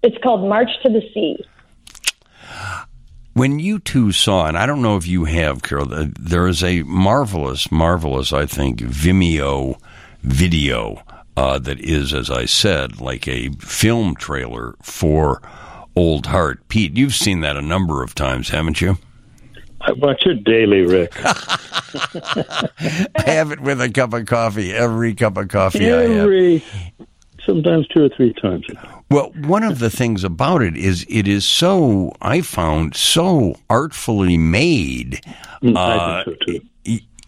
It's 0.03 0.17
called 0.23 0.47
March 0.47 0.69
to 0.83 0.89
the 0.89 1.01
Sea. 1.13 1.45
When 3.33 3.59
you 3.59 3.79
two 3.79 4.11
saw, 4.11 4.47
and 4.47 4.57
I 4.57 4.65
don't 4.65 4.81
know 4.81 4.97
if 4.97 5.07
you 5.07 5.23
have, 5.25 5.61
Carol, 5.61 5.93
uh, 5.93 6.07
there 6.19 6.47
is 6.47 6.63
a 6.63 6.83
marvelous, 6.83 7.71
marvelous, 7.71 8.33
I 8.33 8.45
think, 8.45 8.79
Vimeo 8.81 9.79
video 10.21 11.01
uh, 11.37 11.57
that 11.59 11.79
is, 11.79 12.13
as 12.13 12.29
I 12.29 12.45
said, 12.45 12.99
like 12.99 13.27
a 13.27 13.49
film 13.59 14.15
trailer 14.15 14.75
for 14.81 15.41
Old 15.95 16.25
Heart. 16.25 16.67
Pete, 16.67 16.97
you've 16.97 17.15
seen 17.15 17.39
that 17.41 17.55
a 17.55 17.61
number 17.61 18.03
of 18.03 18.15
times, 18.15 18.49
haven't 18.49 18.81
you? 18.81 18.97
I 19.83 19.91
watch 19.93 20.25
it 20.25 20.43
daily, 20.43 20.81
Rick. 20.81 21.13
I 21.23 22.69
have 23.25 23.51
it 23.51 23.59
with 23.59 23.81
a 23.81 23.89
cup 23.89 24.13
of 24.13 24.25
coffee, 24.25 24.71
every 24.73 25.13
cup 25.13 25.37
of 25.37 25.47
coffee 25.49 25.91
I 25.91 26.01
have. 26.01 26.11
Every, 26.11 26.63
sometimes 27.45 27.87
two 27.87 28.03
or 28.05 28.09
three 28.09 28.33
times. 28.33 28.65
Well, 29.09 29.31
one 29.45 29.63
of 29.63 29.79
the 29.79 29.89
things 29.89 30.23
about 30.23 30.61
it 30.61 30.77
is 30.77 31.05
it 31.09 31.27
is 31.27 31.45
so, 31.45 32.13
I 32.21 32.41
found, 32.41 32.95
so 32.95 33.55
artfully 33.69 34.37
made. 34.37 35.21
Mm, 35.61 35.75
Uh, 35.75 35.79
I 35.79 36.23
think 36.23 36.37
so 36.39 36.45
too. 36.45 36.59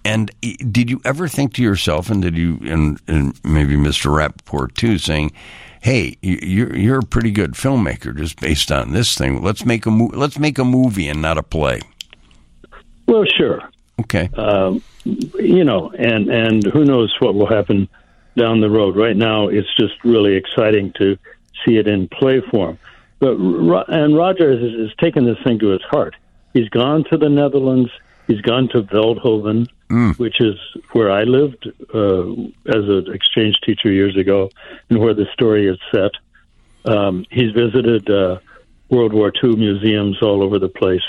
And 0.05 0.31
did 0.71 0.89
you 0.89 0.99
ever 1.05 1.29
think 1.29 1.53
to 1.53 1.63
yourself, 1.63 2.09
and 2.09 2.21
did 2.21 2.37
you, 2.37 2.59
and, 2.63 2.99
and 3.07 3.39
maybe 3.45 3.75
Mr. 3.77 4.13
Rapoport 4.13 4.75
too, 4.75 4.97
saying, 4.97 5.31
"Hey, 5.81 6.17
you- 6.21 6.39
you're 6.41 6.75
you're 6.75 6.99
a 6.99 7.03
pretty 7.05 7.31
good 7.31 7.53
filmmaker, 7.53 8.13
just 8.13 8.37
based 8.41 8.69
on 8.69 8.91
this 8.91 9.17
thing. 9.17 9.41
Let's 9.41 9.65
make 9.65 9.85
a 9.85 9.91
mo- 9.91 10.11
let's 10.13 10.37
make 10.37 10.57
a 10.59 10.65
movie 10.65 11.07
and 11.07 11.21
not 11.21 11.37
a 11.37 11.41
play." 11.43 11.79
Well, 13.07 13.25
sure. 13.25 13.69
Okay, 14.01 14.29
um, 14.35 14.81
you 15.05 15.63
know, 15.63 15.91
and 15.91 16.29
and 16.29 16.63
who 16.65 16.83
knows 16.83 17.13
what 17.19 17.35
will 17.35 17.47
happen 17.47 17.87
down 18.35 18.61
the 18.61 18.69
road. 18.69 18.95
Right 18.95 19.15
now, 19.15 19.47
it's 19.47 19.73
just 19.79 19.93
really 20.03 20.35
exciting 20.35 20.93
to 20.97 21.17
see 21.63 21.77
it 21.77 21.87
in 21.87 22.07
play 22.07 22.41
form. 22.41 22.79
But 23.19 23.37
and 23.87 24.17
Roger 24.17 24.51
has, 24.51 24.79
has 24.79 24.95
taken 24.97 25.25
this 25.25 25.37
thing 25.43 25.59
to 25.59 25.67
his 25.67 25.81
heart. 25.83 26.15
He's 26.53 26.69
gone 26.69 27.03
to 27.05 27.17
the 27.17 27.29
Netherlands. 27.29 27.91
He's 28.27 28.41
gone 28.41 28.69
to 28.69 28.83
Veldhoven, 28.83 29.67
which 30.17 30.39
is 30.39 30.55
where 30.91 31.11
I 31.11 31.23
lived 31.23 31.67
uh, 31.93 32.31
as 32.67 32.87
an 32.89 33.13
exchange 33.13 33.59
teacher 33.65 33.91
years 33.91 34.17
ago, 34.17 34.49
and 34.89 34.99
where 34.99 35.13
the 35.13 35.25
story 35.33 35.67
is 35.67 35.77
set. 35.91 36.11
Um, 36.85 37.25
he's 37.29 37.51
visited 37.51 38.09
uh, 38.09 38.39
World 38.89 39.13
War 39.13 39.31
II 39.43 39.55
museums 39.55 40.21
all 40.21 40.43
over 40.43 40.59
the 40.59 40.69
place. 40.69 41.03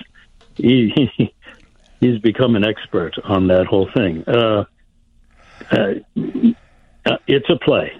He, 0.57 1.11
he 1.17 1.34
he's 2.05 2.21
become 2.21 2.57
an 2.57 2.65
expert 2.65 3.15
on 3.25 3.47
that 3.49 3.67
whole 3.67 3.89
thing. 3.95 4.25
Uh, 4.29 4.65
uh, 5.71 5.95
uh, 7.07 7.17
it's 7.27 7.49
a 7.49 7.57
play. 7.57 7.93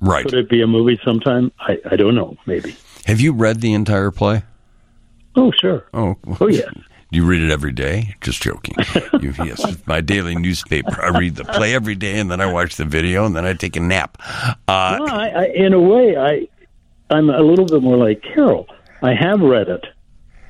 right. 0.00 0.24
Could 0.24 0.34
it 0.34 0.48
be 0.48 0.62
a 0.62 0.66
movie 0.66 0.98
sometime? 1.04 1.52
I, 1.58 1.78
I 1.90 1.96
don't 1.96 2.14
know. 2.14 2.36
Maybe. 2.46 2.76
Have 3.06 3.20
you 3.20 3.32
read 3.32 3.60
the 3.60 3.72
entire 3.72 4.10
play? 4.10 4.42
Oh, 5.36 5.52
sure. 5.60 5.86
Oh, 5.94 6.16
Oh, 6.40 6.48
yeah. 6.48 6.68
Do 6.72 6.80
you 7.18 7.24
read 7.24 7.42
it 7.42 7.50
every 7.50 7.72
day? 7.72 8.14
Just 8.20 8.42
joking. 8.42 8.76
you, 9.20 9.32
yes, 9.44 9.76
my 9.86 10.00
daily 10.00 10.34
newspaper. 10.36 11.00
I 11.02 11.18
read 11.18 11.36
the 11.36 11.44
play 11.44 11.74
every 11.74 11.94
day, 11.96 12.18
and 12.20 12.30
then 12.30 12.40
I 12.40 12.52
watch 12.52 12.76
the 12.76 12.84
video, 12.84 13.24
and 13.26 13.34
then 13.34 13.44
I 13.44 13.54
take 13.54 13.76
a 13.76 13.80
nap. 13.80 14.18
Uh, 14.68 14.98
Well, 15.00 15.08
I, 15.14 15.28
I, 15.28 15.44
in 15.54 15.72
a 15.72 15.80
way, 15.80 16.16
I 16.16 16.48
I'm 17.12 17.28
a 17.30 17.40
little 17.40 17.66
bit 17.66 17.82
more 17.82 17.96
like 17.96 18.22
Carol. 18.22 18.66
I 19.02 19.14
have 19.14 19.40
read 19.40 19.68
it, 19.68 19.84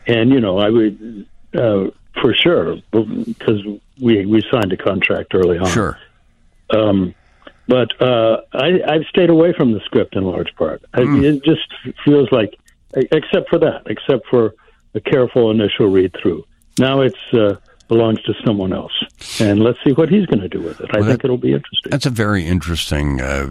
and 0.06 0.30
you 0.30 0.40
know, 0.40 0.58
I 0.58 0.68
would 0.68 1.26
uh, 1.54 1.90
for 2.20 2.34
sure 2.34 2.76
because 2.92 3.62
we 4.00 4.26
we 4.26 4.42
signed 4.50 4.72
a 4.72 4.76
contract 4.76 5.34
early 5.34 5.58
on. 5.58 5.66
sure. 5.68 5.98
Um, 6.70 7.14
but 7.66 7.88
uh, 8.02 8.40
I, 8.52 8.80
I've 8.86 9.04
stayed 9.08 9.30
away 9.30 9.52
from 9.52 9.72
the 9.72 9.80
script 9.84 10.16
in 10.16 10.24
large 10.24 10.54
part. 10.56 10.82
I, 10.92 11.02
it 11.02 11.44
just 11.44 11.68
feels 12.04 12.30
like, 12.32 12.54
except 12.94 13.48
for 13.48 13.58
that, 13.60 13.82
except 13.86 14.26
for 14.28 14.54
a 14.94 15.00
careful 15.00 15.50
initial 15.52 15.86
read 15.86 16.14
through. 16.20 16.44
Now 16.78 17.00
it's 17.02 17.16
uh, 17.32 17.56
belongs 17.88 18.20
to 18.22 18.34
someone 18.44 18.72
else, 18.72 18.92
and 19.40 19.60
let's 19.60 19.78
see 19.84 19.92
what 19.92 20.08
he's 20.08 20.26
going 20.26 20.40
to 20.40 20.48
do 20.48 20.60
with 20.60 20.80
it. 20.80 20.90
I 20.92 20.98
Well, 20.98 21.08
think 21.08 21.22
that- 21.22 21.26
it'll 21.26 21.36
be 21.38 21.52
interesting. 21.52 21.90
That's 21.90 22.06
a 22.06 22.10
very 22.10 22.44
interesting 22.44 23.20
uh, 23.20 23.46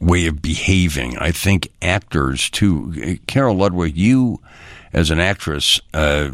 way 0.00 0.26
of 0.26 0.40
behaving. 0.40 1.18
I 1.18 1.32
think 1.32 1.68
actors 1.82 2.48
too. 2.50 3.18
Carol 3.26 3.56
Ludwig, 3.56 3.96
you 3.96 4.40
as 4.92 5.10
an 5.10 5.20
actress 5.20 5.80
uh, 5.94 6.30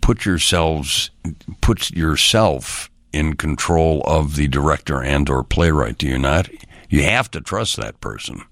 put 0.00 0.24
yourselves 0.24 1.10
put 1.60 1.90
yourself 1.90 2.90
in 3.12 3.34
control 3.36 4.02
of 4.06 4.36
the 4.36 4.48
director 4.48 5.02
and 5.02 5.28
or 5.28 5.42
playwright. 5.42 5.98
Do 5.98 6.06
you 6.06 6.18
not? 6.18 6.48
You 6.88 7.02
have 7.04 7.30
to 7.32 7.40
trust 7.40 7.76
that 7.76 8.00
person. 8.00 8.42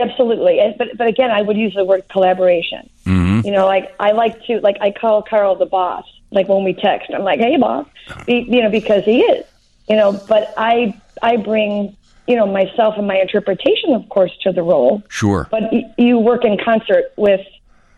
Absolutely, 0.00 0.58
but 0.78 0.88
but 0.96 1.06
again, 1.06 1.30
I 1.30 1.42
would 1.42 1.56
use 1.56 1.74
the 1.74 1.84
word 1.84 2.08
collaboration. 2.08 2.88
Mm-hmm. 3.04 3.46
You 3.46 3.52
know, 3.52 3.66
like 3.66 3.94
I 4.00 4.12
like 4.12 4.42
to 4.46 4.60
like 4.60 4.78
I 4.80 4.90
call 4.90 5.22
Carl 5.22 5.54
the 5.54 5.66
boss. 5.66 6.06
Like 6.30 6.48
when 6.48 6.64
we 6.64 6.72
text, 6.72 7.10
I'm 7.14 7.24
like, 7.24 7.40
"Hey, 7.40 7.58
boss," 7.58 7.86
you 8.26 8.62
know, 8.62 8.70
because 8.70 9.04
he 9.04 9.20
is. 9.20 9.44
You 9.88 9.96
know, 9.96 10.18
but 10.28 10.54
I 10.56 10.98
I 11.20 11.36
bring 11.36 11.94
you 12.28 12.36
know 12.36 12.46
myself 12.46 12.94
and 12.96 13.06
my 13.06 13.16
interpretation, 13.16 13.94
of 13.94 14.08
course, 14.08 14.32
to 14.42 14.52
the 14.52 14.62
role. 14.62 15.02
Sure. 15.08 15.48
But 15.50 15.64
y- 15.72 15.92
you 15.98 16.18
work 16.18 16.44
in 16.44 16.56
concert 16.64 17.12
with 17.16 17.40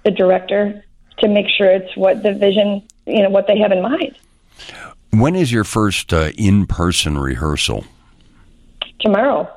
the 0.04 0.11
director 0.11 0.85
to 1.19 1.28
make 1.28 1.47
sure 1.49 1.66
it's 1.71 1.97
what 1.97 2.23
the 2.23 2.33
vision, 2.35 2.83
you 3.07 3.23
know, 3.23 3.31
what 3.31 3.47
they 3.47 3.59
have 3.59 3.73
in 3.73 3.83
mind. 3.83 4.16
When 5.11 5.37
is 5.37 5.52
your 5.52 5.64
first 5.64 6.12
uh, 6.12 6.31
in-person 6.37 7.19
rehearsal? 7.19 7.85
Tomorrow, 9.00 9.49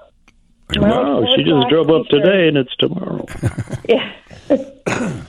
tomorrow. 0.71 1.21
Wow, 1.21 1.27
she 1.36 1.43
just 1.43 1.67
drove 1.69 1.89
up 1.89 2.05
today, 2.07 2.47
and 2.47 2.57
it's 2.57 2.75
tomorrow. 2.75 3.25
Yeah. 3.88 4.13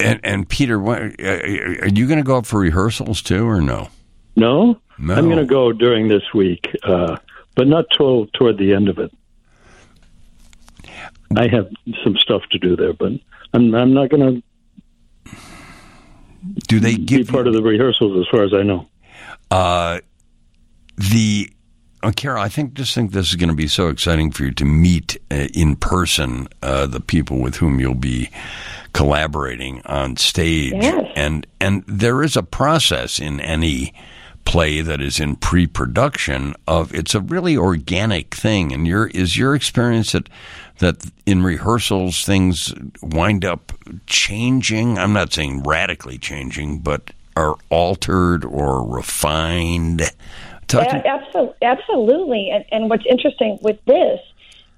And, 0.00 0.20
and 0.22 0.48
Peter, 0.48 0.78
what, 0.78 1.02
uh, 1.02 1.24
are 1.24 1.88
you 1.88 2.06
going 2.06 2.18
to 2.18 2.22
go 2.24 2.36
up 2.36 2.46
for 2.46 2.60
rehearsals 2.60 3.20
too, 3.20 3.44
or 3.48 3.60
no? 3.60 3.88
No, 4.36 4.78
No. 4.96 5.14
I'm 5.14 5.24
going 5.24 5.38
to 5.38 5.44
go 5.44 5.72
during 5.72 6.06
this 6.06 6.22
week, 6.32 6.68
uh, 6.84 7.16
but 7.58 7.66
not 7.66 7.86
till 7.90 8.26
toward 8.28 8.56
the 8.56 8.72
end 8.72 8.88
of 8.88 8.98
it. 9.00 9.12
I 11.36 11.48
have 11.48 11.68
some 12.04 12.16
stuff 12.16 12.42
to 12.52 12.58
do 12.58 12.76
there, 12.76 12.92
but 12.92 13.12
I'm 13.52 13.74
I'm 13.74 13.92
not 13.92 14.08
going 14.10 14.42
to 15.26 15.34
Do 16.68 16.78
they 16.80 16.94
be 16.96 17.04
give 17.04 17.28
part 17.28 17.46
you, 17.46 17.50
of 17.50 17.54
the 17.56 17.62
rehearsals, 17.62 18.16
as 18.18 18.30
far 18.30 18.44
as 18.44 18.54
I 18.54 18.62
know. 18.62 18.88
uh, 19.50 19.98
the? 20.96 21.50
Uh, 22.00 22.12
Carol, 22.14 22.40
I 22.40 22.48
think 22.48 22.74
just 22.74 22.94
think 22.94 23.10
this 23.10 23.28
is 23.28 23.34
going 23.34 23.48
to 23.48 23.56
be 23.56 23.66
so 23.66 23.88
exciting 23.88 24.30
for 24.30 24.44
you 24.44 24.52
to 24.52 24.64
meet 24.64 25.16
uh, 25.32 25.48
in 25.52 25.74
person 25.74 26.46
uh, 26.62 26.86
the 26.86 27.00
people 27.00 27.40
with 27.40 27.56
whom 27.56 27.80
you'll 27.80 27.94
be 27.96 28.30
collaborating 28.92 29.82
on 29.84 30.16
stage, 30.16 30.74
Yes. 30.80 31.10
and 31.16 31.44
and 31.60 31.82
there 31.88 32.22
is 32.22 32.36
a 32.36 32.42
process 32.44 33.18
in 33.18 33.40
any 33.40 33.92
play 34.48 34.80
that 34.80 35.00
is 35.00 35.20
in 35.20 35.36
pre-production 35.36 36.54
of 36.66 36.94
it's 36.94 37.14
a 37.14 37.20
really 37.20 37.56
organic 37.56 38.34
thing 38.34 38.72
and 38.72 38.86
your 38.86 39.08
is 39.08 39.36
your 39.36 39.54
experience 39.54 40.12
that 40.12 40.28
that 40.78 41.04
in 41.26 41.42
rehearsals 41.42 42.24
things 42.24 42.72
wind 43.02 43.44
up 43.44 43.72
changing 44.06 44.98
i'm 44.98 45.12
not 45.12 45.32
saying 45.32 45.62
radically 45.64 46.16
changing 46.16 46.78
but 46.78 47.10
are 47.36 47.56
altered 47.68 48.42
or 48.44 48.82
refined 48.88 50.02
Absolutely, 51.06 51.56
absolutely. 51.62 52.50
And, 52.50 52.64
and 52.70 52.90
what's 52.90 53.06
interesting 53.06 53.58
with 53.62 53.82
this, 53.86 54.20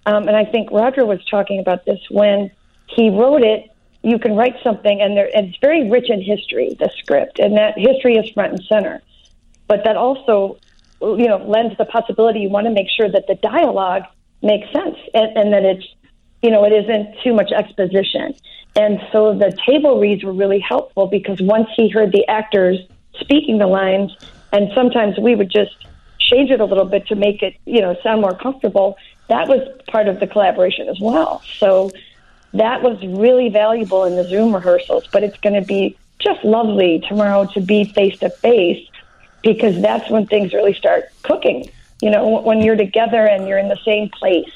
um, 0.07 0.29
and 0.29 0.37
I 0.37 0.45
think 0.45 0.71
Roger 0.71 1.05
was 1.05 1.25
talking 1.27 1.59
about 1.59 1.85
this 1.85 1.99
when 2.11 2.51
he 2.87 3.11
wrote 3.11 3.43
it. 3.43 3.71
You 4.03 4.19
can 4.19 4.35
write 4.35 4.57
something, 4.63 5.01
and, 5.03 5.17
there, 5.17 5.29
and 5.37 5.49
it's 5.49 5.59
very 5.59 5.91
rich 5.91 6.09
in 6.09 6.23
history. 6.23 6.75
The 6.79 6.91
script, 6.97 7.39
and 7.39 7.57
that 7.59 7.77
history 7.77 8.17
is 8.17 8.31
front 8.31 8.53
and 8.53 8.65
center. 8.65 9.03
But 9.71 9.85
that 9.85 9.97
also, 9.97 10.59
you 11.01 11.29
know, 11.29 11.39
lends 11.47 11.79
the 11.79 11.85
possibility. 11.85 12.41
You 12.41 12.49
want 12.49 12.67
to 12.67 12.73
make 12.73 12.89
sure 12.91 13.09
that 13.09 13.29
the 13.29 13.37
dialogue 13.37 14.03
makes 14.43 14.67
sense, 14.73 14.97
and, 15.15 15.29
and 15.39 15.53
that 15.53 15.65
it's, 15.65 15.87
you 16.43 16.51
know, 16.51 16.65
it 16.65 16.73
isn't 16.73 17.21
too 17.23 17.33
much 17.33 17.53
exposition. 17.53 18.35
And 18.75 19.01
so 19.13 19.33
the 19.33 19.57
table 19.65 20.01
reads 20.01 20.25
were 20.25 20.33
really 20.33 20.59
helpful 20.59 21.07
because 21.07 21.41
once 21.41 21.69
he 21.77 21.89
heard 21.89 22.11
the 22.11 22.27
actors 22.27 22.79
speaking 23.21 23.59
the 23.59 23.69
lines, 23.69 24.11
and 24.53 24.73
sometimes 24.75 25.21
we 25.21 25.37
would 25.37 25.53
just 25.53 25.77
change 26.19 26.51
it 26.51 26.61
a 26.61 26.65
little 26.65 26.85
bit 26.85 27.07
to 27.07 27.15
make 27.15 27.41
it, 27.41 27.55
you 27.65 27.81
know, 27.81 27.95
sound 28.03 28.23
more 28.23 28.35
comfortable. 28.35 28.97
That 29.29 29.47
was 29.47 29.61
part 29.87 30.09
of 30.09 30.19
the 30.19 30.27
collaboration 30.27 30.89
as 30.89 30.99
well. 30.99 31.45
So 31.59 31.93
that 32.55 32.83
was 32.83 33.01
really 33.07 33.51
valuable 33.51 34.03
in 34.03 34.17
the 34.17 34.25
Zoom 34.25 34.53
rehearsals. 34.53 35.07
But 35.13 35.23
it's 35.23 35.39
going 35.39 35.55
to 35.63 35.65
be 35.65 35.97
just 36.19 36.45
lovely 36.45 37.05
tomorrow 37.09 37.47
to 37.55 37.61
be 37.61 37.85
face 37.85 38.19
to 38.19 38.31
face 38.31 38.85
because 39.43 39.81
that's 39.81 40.09
when 40.11 40.27
things 40.27 40.53
really 40.53 40.75
start 40.75 41.05
cooking. 41.23 41.69
You 42.03 42.11
know, 42.11 42.41
when 42.41 42.61
you're 42.63 42.77
together 42.77 43.27
and 43.27 43.47
you're 43.47 43.59
in 43.59 43.69
the 43.69 43.79
same 43.85 44.09
place 44.11 44.51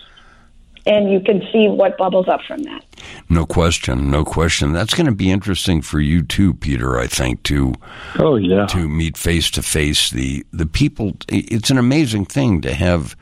and 0.87 1.11
you 1.11 1.21
can 1.21 1.41
see 1.53 1.69
what 1.69 1.97
bubbles 1.97 2.29
up 2.29 2.43
from 2.43 2.63
that. 2.65 2.85
no 3.31 3.47
question 3.47 4.11
no 4.11 4.23
question 4.23 4.73
that's 4.73 4.93
going 4.93 5.07
to 5.07 5.13
be 5.15 5.31
interesting 5.31 5.81
for 5.81 5.99
you 5.99 6.23
too 6.23 6.53
peter 6.53 6.99
i 6.99 7.07
think 7.07 7.43
to 7.43 7.73
Oh 8.19 8.37
yeah. 8.37 8.67
to 8.67 8.87
meet 8.87 9.17
face 9.17 9.51
to 9.53 9.63
face 9.63 10.11
the 10.11 10.45
the 10.53 10.67
people 10.67 11.17
it's 11.29 11.71
an 11.71 11.79
amazing 11.79 12.27
thing 12.27 12.61
to 12.61 12.75
have 12.75 13.17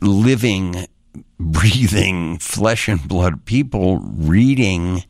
living 0.00 0.86
breathing 1.38 2.38
flesh 2.38 2.88
and 2.88 3.06
blood 3.08 3.44
people 3.46 3.98
reading 4.00 5.04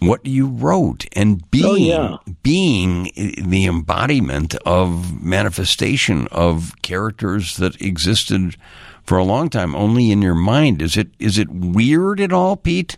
what 0.00 0.24
you 0.26 0.46
wrote 0.46 1.04
and 1.12 1.48
being 1.50 1.66
Oh, 1.66 1.74
yeah. 1.74 2.16
being 2.42 3.10
the 3.36 3.66
embodiment 3.66 4.54
of 4.64 5.22
manifestation 5.22 6.28
of 6.30 6.72
characters 6.82 7.56
that 7.56 7.80
existed 7.80 8.56
for 9.04 9.18
a 9.18 9.24
long 9.24 9.48
time 9.48 9.74
only 9.74 10.10
in 10.10 10.22
your 10.22 10.34
mind 10.34 10.80
is 10.82 10.96
it 10.96 11.08
is 11.18 11.38
it 11.38 11.48
weird 11.50 12.20
at 12.20 12.32
all 12.32 12.56
pete 12.56 12.96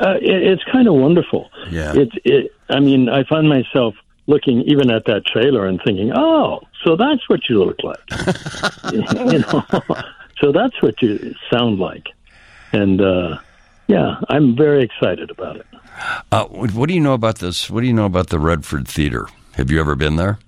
Uh, 0.00 0.16
it, 0.20 0.42
it's 0.50 0.64
kind 0.72 0.88
of 0.88 0.94
wonderful. 0.94 1.50
Yeah. 1.70 1.92
It's. 1.94 2.16
It, 2.24 2.52
I 2.70 2.80
mean, 2.80 3.08
I 3.10 3.22
find 3.24 3.46
myself 3.48 3.94
looking 4.26 4.62
even 4.62 4.90
at 4.90 5.04
that 5.04 5.26
trailer 5.26 5.66
and 5.66 5.78
thinking, 5.84 6.10
"Oh, 6.14 6.60
so 6.84 6.96
that's 6.96 7.28
what 7.28 7.40
you 7.50 7.62
look 7.62 7.76
like." 7.82 8.00
you 8.94 9.40
know, 9.44 9.62
so 10.40 10.52
that's 10.52 10.80
what 10.80 11.02
you 11.02 11.34
sound 11.52 11.78
like, 11.80 12.06
and 12.72 13.00
uh, 13.02 13.38
yeah, 13.88 14.20
I'm 14.30 14.56
very 14.56 14.82
excited 14.82 15.30
about 15.30 15.56
it. 15.56 15.66
Uh, 16.32 16.46
what 16.46 16.88
do 16.88 16.94
you 16.94 17.00
know 17.00 17.14
about 17.14 17.38
this? 17.38 17.70
What 17.70 17.80
do 17.80 17.86
you 17.86 17.92
know 17.92 18.06
about 18.06 18.28
the 18.28 18.38
Redford 18.38 18.86
Theater? 18.88 19.28
Have 19.54 19.70
you 19.70 19.80
ever 19.80 19.94
been 19.94 20.16
there? 20.16 20.38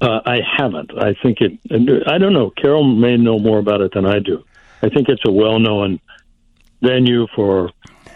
Uh, 0.00 0.20
I 0.24 0.38
haven't. 0.56 0.92
I 0.96 1.14
think 1.22 1.38
it. 1.40 1.58
I 2.06 2.18
don't 2.18 2.32
know. 2.32 2.50
Carol 2.50 2.84
may 2.84 3.16
know 3.16 3.38
more 3.38 3.58
about 3.58 3.80
it 3.80 3.92
than 3.92 4.06
I 4.06 4.20
do. 4.20 4.44
I 4.82 4.88
think 4.88 5.08
it's 5.08 5.22
a 5.26 5.32
well-known 5.32 5.98
venue 6.82 7.26
for 7.34 7.70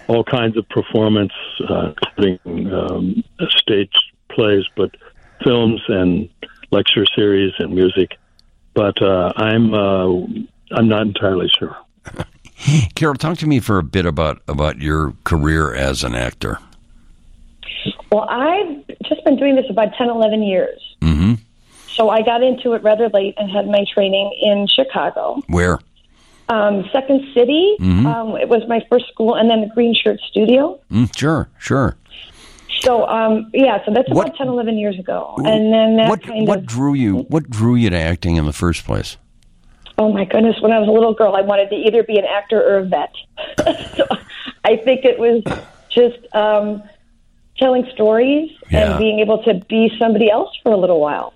all 0.07 0.23
kinds 0.23 0.57
of 0.57 0.69
performance, 0.69 1.33
uh, 1.69 1.93
including 2.17 2.73
um, 2.73 3.25
stage 3.49 3.93
plays, 4.31 4.65
but 4.77 4.95
films 5.43 5.83
and 5.89 6.29
lecture 6.71 7.05
series 7.17 7.53
and 7.59 7.75
music. 7.75 8.13
But 8.75 9.03
uh, 9.03 9.33
I'm 9.37 9.75
uh, 9.75 10.07
I'm 10.71 10.89
not 10.89 11.03
entirely 11.03 11.51
sure. 11.59 11.77
Carol, 12.95 13.15
talk 13.15 13.39
to 13.39 13.47
me 13.47 13.61
for 13.61 13.79
a 13.79 13.83
bit 13.83 14.07
about 14.07 14.43
about 14.49 14.81
your 14.81 15.15
career 15.25 15.75
as 15.75 16.05
an 16.05 16.15
actor. 16.15 16.59
Well, 18.11 18.27
I've 18.29 18.87
just 19.05 19.25
been 19.25 19.37
doing 19.37 19.57
this 19.57 19.65
about 19.71 19.95
10, 19.97 20.09
11 20.09 20.43
years. 20.43 20.81
hmm 21.01 21.35
So 21.89 22.11
I 22.11 22.23
got 22.23 22.43
into 22.43 22.75
it 22.75 22.83
rather 22.83 23.09
late 23.09 23.35
and 23.39 23.51
had 23.51 23.67
my 23.67 23.85
training 23.93 24.31
in 24.41 24.67
Chicago. 24.69 25.41
Where? 25.49 25.79
Um, 26.49 26.85
Second 26.93 27.25
City, 27.33 27.77
um, 27.81 28.37
it 28.37 28.49
was 28.49 28.63
my 28.69 28.85
first 28.91 29.07
school, 29.09 29.35
and 29.37 29.49
then 29.49 29.63
the 29.63 29.69
Green 29.69 29.95
Shirt 29.95 30.21
Studio. 30.29 30.79
Mm, 30.91 31.17
sure, 31.17 31.49
sure. 31.59 31.97
So, 32.81 33.07
um, 33.07 33.51
yeah, 33.55 33.83
so 33.87 33.93
that's 33.93 34.09
What- 34.11 34.27
about 34.29 34.37
10, 34.37 34.49
11 34.49 34.77
years 34.79 34.99
ago. 34.99 35.35
And 35.39 35.73
then 35.73 36.09
what 36.09 36.23
kind 36.23 36.47
what 36.47 36.59
of, 36.59 36.67
drew 36.67 36.93
you? 36.95 37.19
What 37.29 37.49
drew 37.49 37.75
you 37.77 37.89
to 37.91 37.97
acting 37.99 38.37
in 38.37 38.45
the 38.45 38.53
first 38.53 38.85
place? 38.85 39.17
Oh 40.03 40.13
my 40.13 40.25
goodness, 40.25 40.61
when 40.61 40.73
I 40.73 40.79
was 40.81 40.89
a 40.89 40.93
little 40.93 41.15
girl, 41.15 41.37
I 41.37 41.43
wanted 41.43 41.71
to 41.71 41.77
either 41.77 42.03
be 42.03 42.19
an 42.19 42.25
actor 42.25 42.61
or 42.61 42.79
a 42.79 42.85
vet. 42.85 43.15
so 43.97 44.05
I 44.65 44.77
think 44.79 45.05
it 45.05 45.19
was 45.19 45.45
just 45.89 46.19
um, 46.35 46.83
telling 47.57 47.87
stories 47.93 48.51
Yeah. 48.71 48.91
and 48.91 48.99
being 48.99 49.21
able 49.21 49.43
to 49.45 49.55
be 49.69 49.93
somebody 49.99 50.29
else 50.31 50.51
for 50.63 50.73
a 50.73 50.77
little 50.77 51.01
while. 51.01 51.35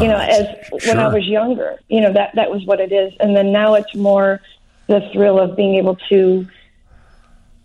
You 0.00 0.06
know, 0.08 0.18
as 0.18 0.46
when 0.86 0.98
I 1.00 1.08
was 1.08 1.26
younger, 1.26 1.76
you 1.88 2.00
know 2.00 2.12
that 2.12 2.30
that 2.36 2.52
was 2.52 2.64
what 2.64 2.78
it 2.78 2.92
is, 2.92 3.12
and 3.18 3.36
then 3.36 3.50
now 3.50 3.74
it's 3.74 3.92
more 3.96 4.40
the 4.86 5.00
thrill 5.12 5.40
of 5.40 5.56
being 5.56 5.74
able 5.74 5.96
to 6.08 6.46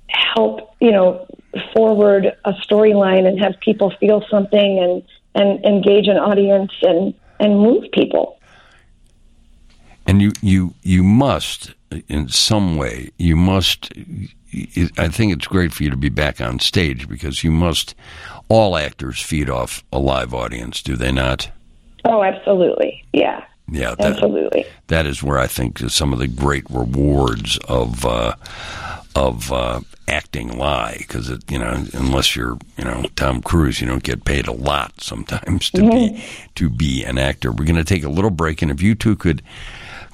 help, 0.08 0.76
you 0.82 0.92
know, 0.92 1.28
forward 1.76 2.36
a 2.44 2.54
storyline 2.54 3.28
and 3.28 3.40
have 3.40 3.54
people 3.60 3.94
feel 4.00 4.26
something 4.32 4.80
and 4.80 5.04
and 5.36 5.64
engage 5.64 6.08
an 6.08 6.18
audience 6.18 6.72
and 6.82 7.14
and 7.40 7.60
move 7.60 7.84
people. 7.94 8.40
And 10.06 10.22
you 10.22 10.32
you 10.42 10.74
you 10.84 11.04
must 11.04 11.74
in 12.08 12.28
some 12.30 12.78
way 12.78 13.12
you 13.18 13.36
must. 13.36 13.92
I 14.98 15.08
think 15.08 15.34
it's 15.34 15.48
great 15.48 15.74
for 15.74 15.84
you 15.84 15.90
to 15.90 15.98
be 15.98 16.10
back 16.10 16.40
on 16.40 16.60
stage 16.60 17.08
because 17.08 17.44
you 17.44 17.52
must. 17.52 17.96
All 18.50 18.78
actors 18.78 19.22
feed 19.22 19.50
off 19.50 19.84
a 19.92 19.98
live 19.98 20.34
audience, 20.34 20.84
do 20.84 20.96
they 20.96 21.12
not? 21.12 21.50
Oh, 22.06 22.22
absolutely, 22.22 23.04
yeah, 23.14 23.46
Yeah, 23.70 23.96
that, 23.96 24.14
absolutely. 24.14 24.66
that 24.88 25.06
is 25.08 25.24
where 25.24 25.40
I 25.40 25.48
think 25.48 25.82
is 25.82 25.96
some 25.96 26.12
of 26.12 26.20
the 26.20 26.28
great 26.28 26.66
rewards 26.70 27.58
of 27.70 28.06
uh, 28.06 28.36
of 29.16 29.52
uh, 29.52 29.80
acting 30.08 30.58
lie 30.58 30.98
because 31.00 31.30
you 31.50 31.58
know 31.58 31.86
unless 31.94 32.36
you're 32.36 32.58
you 32.78 32.84
know 32.84 33.06
Tom 33.16 33.42
Cruise 33.42 33.80
you 33.80 33.88
don't 33.88 34.04
get 34.04 34.26
paid 34.26 34.48
a 34.48 34.52
lot 34.52 35.02
sometimes 35.02 35.70
to 35.72 35.90
be 35.90 36.24
to 36.56 36.70
be 36.70 37.04
an 37.06 37.18
actor. 37.18 37.52
We're 37.52 37.66
going 37.66 37.76
to 37.78 37.84
take 37.84 38.04
a 38.04 38.10
little 38.10 38.30
break, 38.30 38.62
and 38.62 38.70
if 38.70 38.82
you 38.82 38.94
two 38.96 39.16
could 39.16 39.42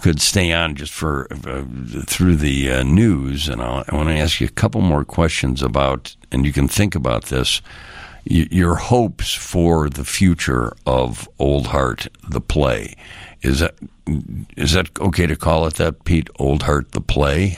could 0.02 0.22
stay 0.22 0.52
on 0.54 0.76
just 0.76 0.94
for 0.94 1.28
uh, 1.32 1.64
through 2.06 2.36
the 2.38 2.72
uh, 2.72 2.84
news, 2.84 3.48
and 3.50 3.62
I'll, 3.62 3.84
I 3.90 3.96
want 3.96 4.10
to 4.10 4.16
ask 4.18 4.40
you 4.42 4.48
a 4.48 4.52
couple 4.52 4.82
more 4.82 5.04
questions 5.06 5.62
about, 5.62 6.16
and 6.32 6.46
you 6.46 6.54
can 6.54 6.68
think 6.68 6.96
about 6.96 7.26
this. 7.26 7.62
y- 8.30 8.48
Your 8.52 8.76
hopes 8.76 9.34
for 9.34 9.90
the 9.90 10.06
future 10.06 10.74
of 10.86 11.28
Old 11.40 11.68
Heart, 11.68 12.08
the 12.30 12.42
play, 12.42 12.96
is 13.42 13.60
that 13.60 13.76
is 14.58 14.74
that 14.74 14.90
okay 15.00 15.28
to 15.28 15.36
call 15.36 15.68
it 15.68 15.76
that, 15.76 16.04
Pete? 16.04 16.30
Old 16.40 16.64
Heart, 16.64 16.92
the 16.92 17.02
play. 17.02 17.58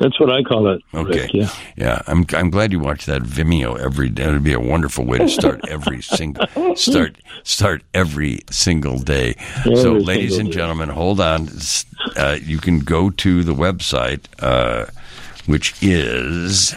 That's 0.00 0.18
what 0.18 0.30
I 0.30 0.42
call 0.42 0.66
it. 0.68 0.82
Okay. 0.94 1.20
Rick, 1.20 1.34
yeah. 1.34 1.50
Yeah, 1.76 2.02
I'm 2.06 2.24
I'm 2.32 2.48
glad 2.50 2.72
you 2.72 2.80
watch 2.80 3.04
that 3.06 3.22
Vimeo 3.22 3.78
every 3.78 4.08
day. 4.08 4.24
It'd 4.24 4.42
be 4.42 4.54
a 4.54 4.58
wonderful 4.58 5.04
way 5.04 5.18
to 5.18 5.28
start 5.28 5.60
every 5.68 6.00
single 6.18 6.46
start 6.74 7.16
start 7.44 7.82
every 7.94 8.40
single 8.50 8.98
day. 8.98 9.34
so, 9.64 9.72
Every 9.96 10.00
ladies 10.00 10.38
and 10.38 10.48
day. 10.50 10.56
gentlemen, 10.56 10.88
hold 10.88 11.20
on. 11.20 11.48
Uh, 12.16 12.38
you 12.42 12.58
can 12.58 12.80
go 12.80 13.10
to 13.10 13.44
the 13.44 13.54
website, 13.54 14.20
uh, 14.40 14.86
which 15.46 15.74
is 15.82 16.74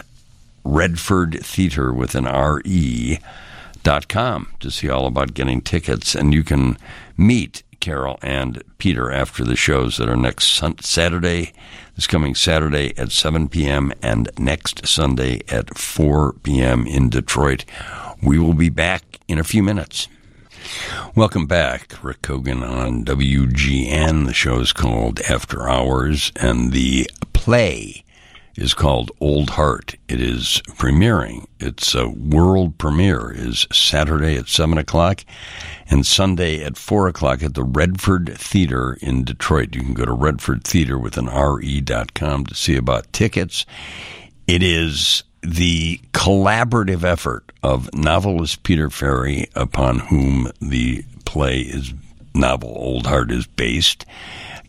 Redford 0.64 1.40
Theater 1.42 1.92
with 1.94 2.14
an 2.14 2.26
R 2.26 2.60
E 2.64 3.18
dot 3.82 4.08
com 4.08 4.48
to 4.60 4.70
see 4.70 4.88
all 4.90 5.06
about 5.06 5.32
getting 5.34 5.60
tickets, 5.62 6.14
and 6.14 6.34
you 6.34 6.44
can 6.44 6.76
meet 7.16 7.62
Carol 7.80 8.18
and 8.22 8.62
Peter 8.78 9.10
after 9.10 9.44
the 9.44 9.56
shows 9.56 9.96
that 9.98 10.08
are 10.08 10.16
next 10.16 10.60
Saturday, 10.80 11.52
this 11.94 12.06
coming 12.06 12.34
Saturday 12.34 12.96
at 12.98 13.12
7 13.12 13.48
p.m. 13.48 13.92
and 14.02 14.28
next 14.38 14.86
Sunday 14.86 15.42
at 15.48 15.76
4 15.76 16.34
p.m. 16.42 16.86
in 16.86 17.08
Detroit. 17.08 17.64
We 18.22 18.38
will 18.38 18.54
be 18.54 18.68
back 18.68 19.20
in 19.28 19.38
a 19.38 19.44
few 19.44 19.62
minutes. 19.62 20.08
Welcome 21.14 21.46
back, 21.46 21.92
Rick 22.02 22.22
Kogan 22.22 22.62
on 22.62 23.04
WGN. 23.04 24.26
The 24.26 24.34
show 24.34 24.60
is 24.60 24.72
called 24.72 25.20
After 25.28 25.68
Hours, 25.68 26.32
and 26.36 26.72
the 26.72 27.10
play 27.32 28.03
is 28.56 28.74
called 28.74 29.10
Old 29.20 29.50
Heart. 29.50 29.96
It 30.08 30.20
is 30.20 30.62
premiering. 30.70 31.46
Its 31.58 31.94
a 31.94 32.08
world 32.08 32.78
premiere 32.78 33.32
is 33.32 33.66
Saturday 33.72 34.36
at 34.36 34.48
7 34.48 34.78
o'clock 34.78 35.24
and 35.90 36.06
Sunday 36.06 36.62
at 36.62 36.76
4 36.76 37.08
o'clock 37.08 37.42
at 37.42 37.54
the 37.54 37.64
Redford 37.64 38.32
Theater 38.36 38.98
in 39.00 39.24
Detroit. 39.24 39.74
You 39.74 39.82
can 39.82 39.94
go 39.94 40.04
to 40.04 40.12
Redford 40.12 40.64
Theater 40.64 40.98
with 40.98 41.16
an 41.16 41.26
RE.com 41.26 42.46
to 42.46 42.54
see 42.54 42.76
about 42.76 43.12
tickets. 43.12 43.66
It 44.46 44.62
is 44.62 45.24
the 45.42 46.00
collaborative 46.12 47.04
effort 47.04 47.52
of 47.62 47.92
novelist 47.94 48.62
Peter 48.62 48.88
Ferry, 48.88 49.48
upon 49.54 49.98
whom 49.98 50.50
the 50.60 51.04
play 51.24 51.60
is 51.60 51.92
novel 52.34 52.72
Old 52.76 53.06
Heart 53.06 53.30
is 53.30 53.46
based. 53.46 54.06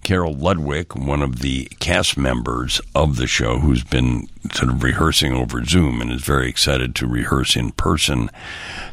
Carol 0.06 0.34
Ludwig, 0.34 0.96
one 0.96 1.24
of 1.24 1.40
the 1.40 1.66
cast 1.80 2.16
members 2.16 2.80
of 2.94 3.16
the 3.16 3.26
show, 3.26 3.58
who's 3.58 3.84
been 3.84 4.28
sort 4.54 4.70
of 4.72 4.84
rehearsing 4.84 5.34
over 5.34 5.66
Zoom 5.66 6.00
and 6.00 6.12
is 6.12 6.24
very 6.24 6.48
excited 6.48 6.94
to 6.98 7.08
rehearse 7.08 7.56
in 7.56 7.72
person 7.72 8.30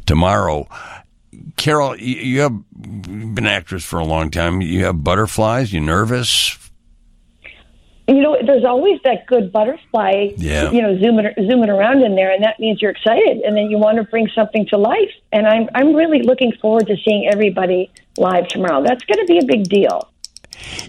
tomorrow. 0.07 0.66
Carol, 1.59 1.98
you 1.98 2.40
have 2.40 2.59
been 2.72 3.35
an 3.37 3.46
actress 3.46 3.85
for 3.85 3.98
a 3.98 4.07
long 4.07 4.31
time. 4.31 4.62
You 4.62 4.87
have 4.87 5.05
butterflies. 5.05 5.70
You 5.70 5.81
nervous? 5.81 6.57
You 8.09 8.14
know, 8.22 8.38
there's 8.46 8.64
always 8.64 8.98
that 9.05 9.27
good 9.27 9.53
butterfly, 9.53 10.31
Yeah. 10.38 10.70
you 10.70 10.81
know, 10.81 10.98
zooming 10.98 11.27
zooming 11.46 11.68
around 11.68 12.03
in 12.03 12.14
there, 12.16 12.33
and 12.33 12.42
that 12.42 12.59
means 12.59 12.81
you're 12.81 12.90
excited, 12.90 13.42
and 13.42 13.55
then 13.55 13.70
you 13.70 13.77
want 13.77 13.98
to 13.98 14.05
bring 14.05 14.29
something 14.35 14.64
to 14.68 14.79
life. 14.79 15.11
And 15.31 15.46
I'm 15.46 15.68
I'm 15.75 15.94
really 15.94 16.22
looking 16.22 16.53
forward 16.53 16.87
to 16.87 16.96
seeing 17.05 17.29
everybody 17.31 17.90
live 18.16 18.48
tomorrow. 18.48 18.83
That's 18.83 19.05
going 19.05 19.18
to 19.18 19.27
be 19.31 19.38
a 19.38 19.44
big 19.44 19.64
deal. 19.68 20.09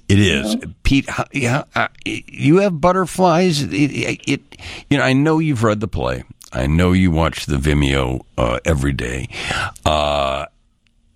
It 0.07 0.19
is, 0.19 0.57
Pete. 0.83 1.09
How, 1.09 1.25
yeah, 1.31 1.63
uh, 1.75 1.87
you 2.05 2.57
have 2.57 2.79
butterflies. 2.79 3.61
It, 3.61 3.73
it, 3.73 4.21
it, 4.27 4.41
you 4.89 4.97
know, 4.97 5.03
I 5.03 5.13
know 5.13 5.39
you've 5.39 5.63
read 5.63 5.79
the 5.79 5.87
play. 5.87 6.23
I 6.51 6.67
know 6.67 6.91
you 6.91 7.09
watch 7.09 7.47
the 7.47 7.57
Vimeo 7.57 8.21
uh, 8.37 8.59
every 8.63 8.93
day. 8.93 9.27
Uh, 9.85 10.45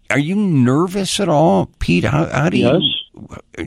are 0.09 0.19
you 0.19 0.35
nervous 0.35 1.19
at 1.19 1.29
all, 1.29 1.69
Pete? 1.79 2.05
How, 2.05 2.25
how 2.25 2.49
do 2.49 2.57
you 2.57 2.81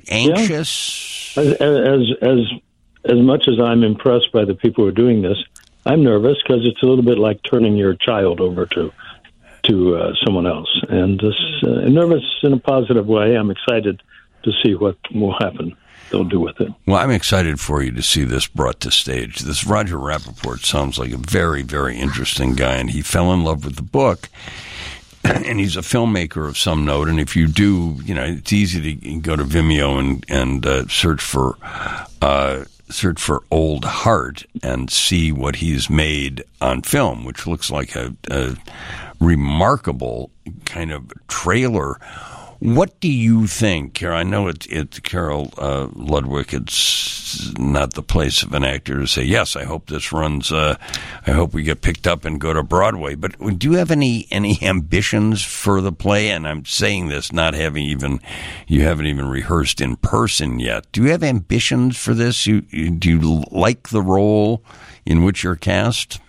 anxious? 0.09 1.37
As 1.37 1.53
as 1.55 2.01
as 2.23 2.38
as 3.05 3.19
much 3.19 3.47
as 3.49 3.61
I'm 3.61 3.83
impressed 3.83 4.33
by 4.33 4.45
the 4.45 4.55
people 4.55 4.85
who 4.85 4.88
are 4.88 4.93
doing 4.93 5.23
this, 5.23 5.38
I'm 5.87 6.03
nervous 6.03 6.38
because 6.43 6.66
it's 6.66 6.83
a 6.83 6.87
little 6.87 7.05
bit 7.05 7.19
like 7.19 7.40
turning 7.43 7.77
your 7.77 7.95
child 7.95 8.40
over 8.40 8.66
to 8.66 8.93
to 9.64 9.97
uh, 9.97 10.12
someone 10.25 10.47
else, 10.47 10.71
and 10.88 11.21
this 11.21 11.37
uh, 11.62 11.88
nervous 11.88 12.25
in 12.43 12.55
a 12.55 12.59
positive 12.59 13.07
way. 13.07 13.37
I'm 13.37 13.51
excited 13.51 14.03
to 14.42 14.53
see 14.62 14.74
what 14.74 14.96
will 15.14 15.33
happen. 15.38 15.76
They'll 16.11 16.24
do 16.24 16.40
with 16.40 16.61
it. 16.61 16.72
Well, 16.87 16.96
I'm 16.96 17.12
excited 17.12 17.61
for 17.61 17.83
you 17.83 17.92
to 17.92 18.03
see 18.03 18.24
this 18.24 18.46
brought 18.46 18.81
to 18.81 18.90
stage. 18.90 19.40
This 19.40 19.64
Roger 19.64 19.96
Rapoport 19.96 20.61
sounds 20.61 20.98
like 20.98 21.12
a 21.12 21.16
very, 21.16 21.62
very 21.62 21.96
interesting 21.96 22.55
guy, 22.55 22.76
and 22.76 22.90
he 22.90 23.00
fell 23.00 23.33
in 23.33 23.44
love 23.44 23.64
with 23.64 23.76
the 23.76 23.83
book. 23.83 24.29
And 25.22 25.61
he's 25.61 25.76
a 25.76 25.81
filmmaker 25.81 26.48
of 26.48 26.57
some 26.57 26.87
note. 26.87 27.07
And 27.07 27.20
if 27.20 27.37
you 27.37 27.46
do, 27.46 27.96
you 28.05 28.14
know, 28.14 28.24
it's 28.24 28.55
easy 28.55 28.94
to 28.94 29.16
go 29.20 29.37
to 29.37 29.44
Vimeo 29.44 29.98
and 29.98 30.24
and 30.31 30.64
uh, 30.64 30.88
search 30.88 31.20
for 31.20 31.59
uh, 32.22 32.64
search 32.90 33.20
for 33.20 33.42
Old 33.50 33.85
Heart 33.85 34.46
and 34.62 34.90
see 34.90 35.33
what 35.33 35.57
he's 35.57 35.88
made 35.90 36.42
on 36.61 36.83
film, 36.83 37.24
which 37.24 37.46
looks 37.46 37.70
like 37.70 37.94
a, 37.94 38.14
a 38.31 38.57
remarkable 39.20 40.31
kind 40.64 40.92
of 40.92 41.12
trailer. 41.29 41.98
What 42.61 43.01
do 43.01 43.11
you 43.11 43.46
think, 43.46 43.94
Carol? 43.94 44.18
I 44.18 44.23
know 44.23 44.46
it's 44.49 44.66
it's 44.66 45.01
Carol 45.01 45.51
uh, 45.57 45.88
Ludwig. 45.94 46.53
It's 46.53 47.57
not 47.59 47.94
the 47.94 48.03
place 48.03 48.42
of 48.42 48.53
an 48.53 48.64
actor 48.64 48.99
to 48.99 49.07
say 49.07 49.23
yes. 49.23 49.57
I 49.57 49.64
hope 49.64 49.87
this 49.87 50.12
runs. 50.12 50.53
Uh, 50.53 50.77
I 51.27 51.31
hope 51.31 51.55
we 51.55 51.62
get 51.62 51.81
picked 51.81 52.07
up 52.07 52.27
and 52.27 52.38
go 52.38 52.53
to 52.53 52.62
Broadway. 52.62 53.14
But 53.14 53.59
do 53.59 53.70
you 53.70 53.79
have 53.79 53.90
any 53.90 54.27
any 54.31 54.59
ambitions 54.62 55.42
for 55.42 55.81
the 55.81 55.90
play? 55.90 56.29
And 56.29 56.46
I'm 56.46 56.66
saying 56.66 57.09
this 57.09 57.33
not 57.33 57.55
having 57.55 57.85
even 57.85 58.20
you 58.66 58.83
haven't 58.83 59.07
even 59.07 59.27
rehearsed 59.27 59.81
in 59.81 59.96
person 59.96 60.61
yet. 60.61 60.85
Do 60.92 61.03
you 61.03 61.11
have 61.12 61.23
ambitions 61.23 61.96
for 61.96 62.12
this? 62.12 62.46
You, 62.46 62.62
you 62.68 62.90
do 62.90 63.09
you 63.09 63.44
like 63.51 63.88
the 63.88 64.03
role 64.03 64.62
in 65.07 65.25
which 65.25 65.42
you're 65.42 65.57
cast? 65.57 66.20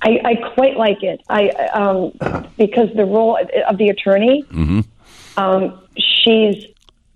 I, 0.00 0.20
I 0.24 0.34
quite 0.54 0.76
like 0.76 1.02
it. 1.02 1.22
I 1.28 1.48
um, 1.74 2.12
because 2.56 2.90
the 2.94 3.04
role 3.04 3.38
of 3.68 3.78
the 3.78 3.88
attorney, 3.88 4.44
um, 5.36 5.80
she's 5.96 6.64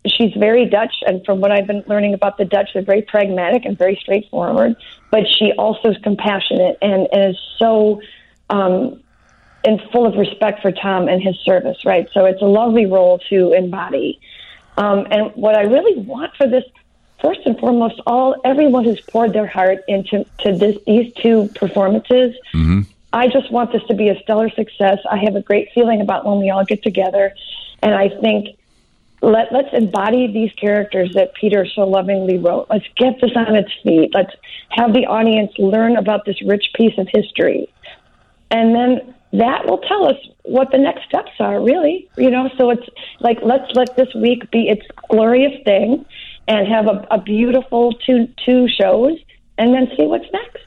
she's 0.06 0.32
very 0.34 0.66
Dutch, 0.66 0.94
and 1.06 1.24
from 1.24 1.40
what 1.40 1.52
I've 1.52 1.66
been 1.66 1.84
learning 1.86 2.14
about 2.14 2.38
the 2.38 2.44
Dutch, 2.44 2.70
they're 2.72 2.82
very 2.82 3.02
pragmatic 3.02 3.64
and 3.64 3.76
very 3.76 3.96
straightforward. 4.00 4.76
But 5.10 5.26
she 5.38 5.52
also 5.52 5.90
is 5.90 5.98
compassionate 6.02 6.78
and, 6.82 7.08
and 7.12 7.30
is 7.30 7.40
so 7.58 8.00
um, 8.50 9.02
and 9.64 9.80
full 9.92 10.06
of 10.06 10.14
respect 10.16 10.62
for 10.62 10.72
Tom 10.72 11.08
and 11.08 11.22
his 11.22 11.36
service. 11.40 11.84
Right, 11.84 12.08
so 12.12 12.24
it's 12.24 12.42
a 12.42 12.46
lovely 12.46 12.86
role 12.86 13.18
to 13.30 13.52
embody. 13.52 14.20
Um, 14.76 15.06
and 15.10 15.32
what 15.34 15.56
I 15.56 15.62
really 15.62 16.00
want 16.00 16.36
for 16.36 16.46
this, 16.46 16.64
first 17.20 17.40
and 17.46 17.58
foremost, 17.58 18.00
all 18.06 18.36
everyone 18.44 18.84
who's 18.84 19.00
poured 19.00 19.32
their 19.32 19.46
heart 19.46 19.78
into 19.88 20.24
to 20.40 20.52
this 20.52 20.76
these 20.86 21.12
two 21.14 21.48
performances. 21.54 22.36
I 23.12 23.28
just 23.28 23.50
want 23.50 23.72
this 23.72 23.82
to 23.88 23.94
be 23.94 24.08
a 24.08 24.20
stellar 24.20 24.50
success. 24.50 24.98
I 25.10 25.16
have 25.16 25.34
a 25.34 25.40
great 25.40 25.70
feeling 25.74 26.00
about 26.00 26.26
when 26.26 26.38
we 26.38 26.50
all 26.50 26.64
get 26.64 26.82
together, 26.82 27.34
and 27.82 27.94
I 27.94 28.08
think 28.20 28.58
let 29.20 29.52
let's 29.52 29.72
embody 29.72 30.32
these 30.32 30.52
characters 30.52 31.12
that 31.14 31.34
Peter 31.34 31.66
so 31.66 31.82
lovingly 31.82 32.38
wrote. 32.38 32.66
Let's 32.70 32.86
get 32.96 33.20
this 33.20 33.32
on 33.34 33.56
its 33.56 33.72
feet. 33.82 34.10
Let's 34.14 34.34
have 34.70 34.92
the 34.92 35.06
audience 35.06 35.52
learn 35.58 35.96
about 35.96 36.24
this 36.24 36.40
rich 36.42 36.66
piece 36.74 36.96
of 36.98 37.08
history, 37.12 37.72
and 38.50 38.74
then 38.74 39.14
that 39.32 39.66
will 39.66 39.78
tell 39.78 40.08
us 40.08 40.16
what 40.44 40.70
the 40.70 40.78
next 40.78 41.04
steps 41.04 41.32
are. 41.40 41.60
Really, 41.60 42.08
you 42.16 42.30
know. 42.30 42.48
So 42.56 42.70
it's 42.70 42.88
like 43.20 43.38
let's 43.42 43.70
let 43.74 43.96
this 43.96 44.14
week 44.14 44.50
be 44.50 44.68
its 44.68 44.86
glorious 45.10 45.62
thing, 45.64 46.04
and 46.46 46.68
have 46.68 46.86
a, 46.86 47.06
a 47.10 47.20
beautiful 47.20 47.92
two 47.92 48.28
two 48.44 48.68
shows, 48.68 49.18
and 49.58 49.74
then 49.74 49.88
see 49.96 50.06
what's 50.06 50.30
next. 50.32 50.64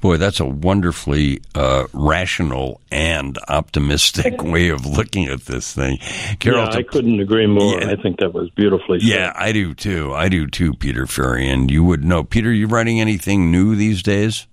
Boy, 0.00 0.18
that's 0.18 0.40
a 0.40 0.44
wonderfully 0.44 1.40
uh, 1.54 1.86
rational 1.92 2.80
and 2.90 3.38
optimistic 3.48 4.42
way 4.42 4.68
of 4.68 4.84
looking 4.84 5.26
at 5.26 5.42
this 5.46 5.72
thing. 5.72 5.98
Carol, 6.38 6.64
yeah, 6.64 6.76
I 6.76 6.82
couldn't 6.82 7.18
agree 7.18 7.46
more. 7.46 7.80
Yeah. 7.80 7.90
I 7.90 7.96
think 7.96 8.20
that 8.20 8.34
was 8.34 8.50
beautifully 8.50 9.00
said. 9.00 9.08
yeah, 9.08 9.32
I 9.34 9.52
do 9.52 9.74
too. 9.74 10.14
I 10.14 10.28
do 10.28 10.46
too, 10.46 10.74
Peter 10.74 11.06
Ferry. 11.06 11.48
And 11.48 11.70
you 11.70 11.82
would 11.82 12.04
know. 12.04 12.24
Peter, 12.24 12.52
you 12.52 12.66
writing 12.66 13.00
anything 13.00 13.50
new 13.50 13.74
these 13.74 14.02
days? 14.02 14.46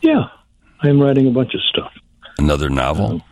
Yeah, 0.00 0.24
I'm 0.80 1.00
writing 1.00 1.26
a 1.26 1.30
bunch 1.30 1.54
of 1.54 1.60
stuff. 1.62 1.92
Another 2.38 2.70
novel? 2.70 3.22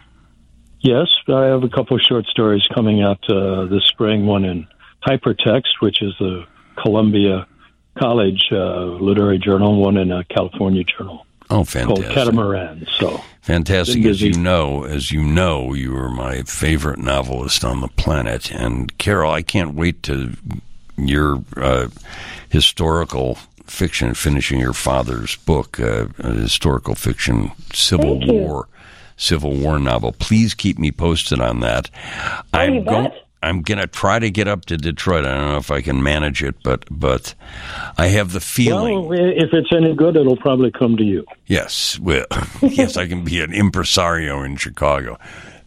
Yes, 0.81 1.09
I 1.29 1.45
have 1.47 1.63
a 1.63 1.69
couple 1.69 1.97
of 1.97 2.03
short 2.03 2.27
stories 2.27 2.67
coming 2.75 3.03
out 3.03 3.19
uh, 3.31 3.67
this 3.67 3.85
spring. 3.87 4.27
One 4.27 4.45
in 4.45 4.67
Hypertext, 5.07 5.81
which 5.81 6.03
is 6.03 6.13
the 6.19 6.45
Columbia 6.77 7.47
College 7.99 8.43
uh, 8.53 8.85
literary 9.01 9.39
journal. 9.39 9.81
One 9.81 9.97
in 9.97 10.11
a 10.13 10.25
California 10.25 10.83
journal 10.85 11.27
Oh, 11.51 11.65
fantastic! 11.65 11.87
called 11.87 11.99
fantastic. 11.99 12.15
Catamaran. 12.25 12.87
So 12.99 13.21
Fantastic. 13.43 14.05
As 14.07 14.23
you 14.23 14.33
know, 14.35 14.85
as 14.85 15.11
you 15.13 15.23
know, 15.23 15.75
you 15.75 15.95
are 15.97 16.09
my 16.09 16.43
favorite 16.43 16.99
novelist 17.01 17.65
on 17.65 17.81
the 17.81 17.89
planet. 17.89 18.51
And 18.53 18.97
Carol, 18.99 19.33
I 19.33 19.43
can't 19.43 19.75
wait 19.75 20.03
to 20.05 20.33
your 20.97 21.43
uh, 21.57 21.89
historical 22.49 23.37
fiction, 23.67 24.15
finishing 24.15 24.61
your 24.61 24.73
father's 24.73 25.37
book, 25.37 25.81
uh, 25.81 26.07
a 26.19 26.33
historical 26.33 26.95
fiction, 26.95 27.51
Civil 27.73 28.19
Thank 28.21 28.27
you. 28.27 28.33
War, 28.35 28.69
Civil 29.17 29.57
War 29.57 29.79
novel. 29.79 30.13
Please 30.13 30.55
keep 30.55 30.79
me 30.79 30.93
posted 30.93 31.41
on 31.41 31.61
that. 31.61 31.91
I'm 32.55 32.75
you 32.75 32.85
go- 32.85 33.03
bet. 33.03 33.22
I'm 33.43 33.63
gonna 33.63 33.87
try 33.87 34.19
to 34.19 34.31
get 34.31 34.49
up 34.49 34.65
to 34.67 34.77
Detroit. 34.77 35.25
I 35.25 35.35
don't 35.35 35.49
know 35.49 35.57
if 35.57 35.71
I 35.71 35.81
can 35.81 36.03
manage 36.03 36.43
it, 36.43 36.57
but 36.63 36.85
but 36.91 37.35
I 37.99 38.09
have 38.09 38.33
the 38.33 38.41
feeling. 38.41 39.09
well, 39.09 39.19
if 39.19 39.53
it's 39.53 39.73
any 39.73 39.95
good, 39.95 40.17
it'll 40.17 40.37
probably 40.37 40.71
come 40.71 40.97
to 40.97 41.05
you. 41.05 41.25
Yes, 41.47 41.99
well, 41.99 42.27
yes, 42.63 42.97
I 42.97 43.07
can 43.07 43.25
be 43.25 43.41
an 43.41 43.53
impresario 43.53 44.43
in 44.43 44.57
Chicago 44.57 45.19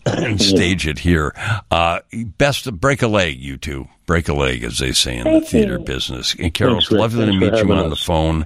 and 0.05 0.41
stage 0.41 0.87
it 0.87 0.99
here. 0.99 1.33
Uh, 1.71 1.99
best 2.37 2.71
break 2.79 3.01
a 3.01 3.07
leg, 3.07 3.39
you 3.39 3.57
two. 3.57 3.87
Break 4.05 4.29
a 4.29 4.33
leg, 4.33 4.63
as 4.63 4.77
they 4.77 4.91
say 4.91 5.17
in 5.17 5.23
the 5.23 5.41
theater 5.41 5.79
you. 5.79 5.85
business. 5.85 6.35
And 6.35 6.53
Carol, 6.53 6.75
Thanks, 6.75 6.91
it's 6.91 6.99
lovely 6.99 7.25
to 7.25 7.31
Thanks 7.31 7.59
for 7.59 7.65
meet 7.65 7.73
you 7.73 7.83
on 7.83 7.89
the 7.89 7.95
phone. 7.95 8.45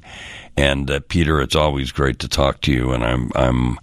And 0.56 0.90
uh, 0.90 1.02
Peter, 1.08 1.42
it's 1.42 1.56
always 1.56 1.92
great 1.92 2.20
to 2.20 2.28
talk 2.30 2.62
to 2.62 2.72
you. 2.72 2.92
And 2.92 3.04
I'm 3.04 3.32
I'm 3.36 3.80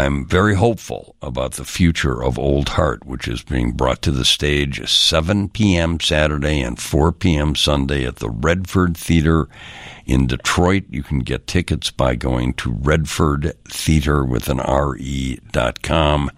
I'm 0.00 0.24
very 0.24 0.54
hopeful 0.54 1.14
about 1.20 1.52
the 1.52 1.64
future 1.66 2.24
of 2.24 2.38
Old 2.38 2.70
Heart, 2.70 3.04
which 3.04 3.28
is 3.28 3.42
being 3.42 3.72
brought 3.72 4.00
to 4.00 4.10
the 4.10 4.24
stage 4.24 4.90
7 4.90 5.50
p.m. 5.50 6.00
Saturday 6.00 6.62
and 6.62 6.80
4 6.80 7.12
p.m. 7.12 7.54
Sunday 7.54 8.06
at 8.06 8.16
the 8.16 8.30
Redford 8.30 8.96
Theater 8.96 9.46
in 10.06 10.26
Detroit. 10.26 10.84
You 10.88 11.02
can 11.02 11.18
get 11.18 11.46
tickets 11.46 11.90
by 11.90 12.14
going 12.14 12.54
to 12.54 12.72
Redford 12.72 13.52
Theater 13.68 14.24
with 14.24 14.48
an 14.48 14.58
R-E 14.58 15.38
dot 15.52 15.82
com. 15.82 16.30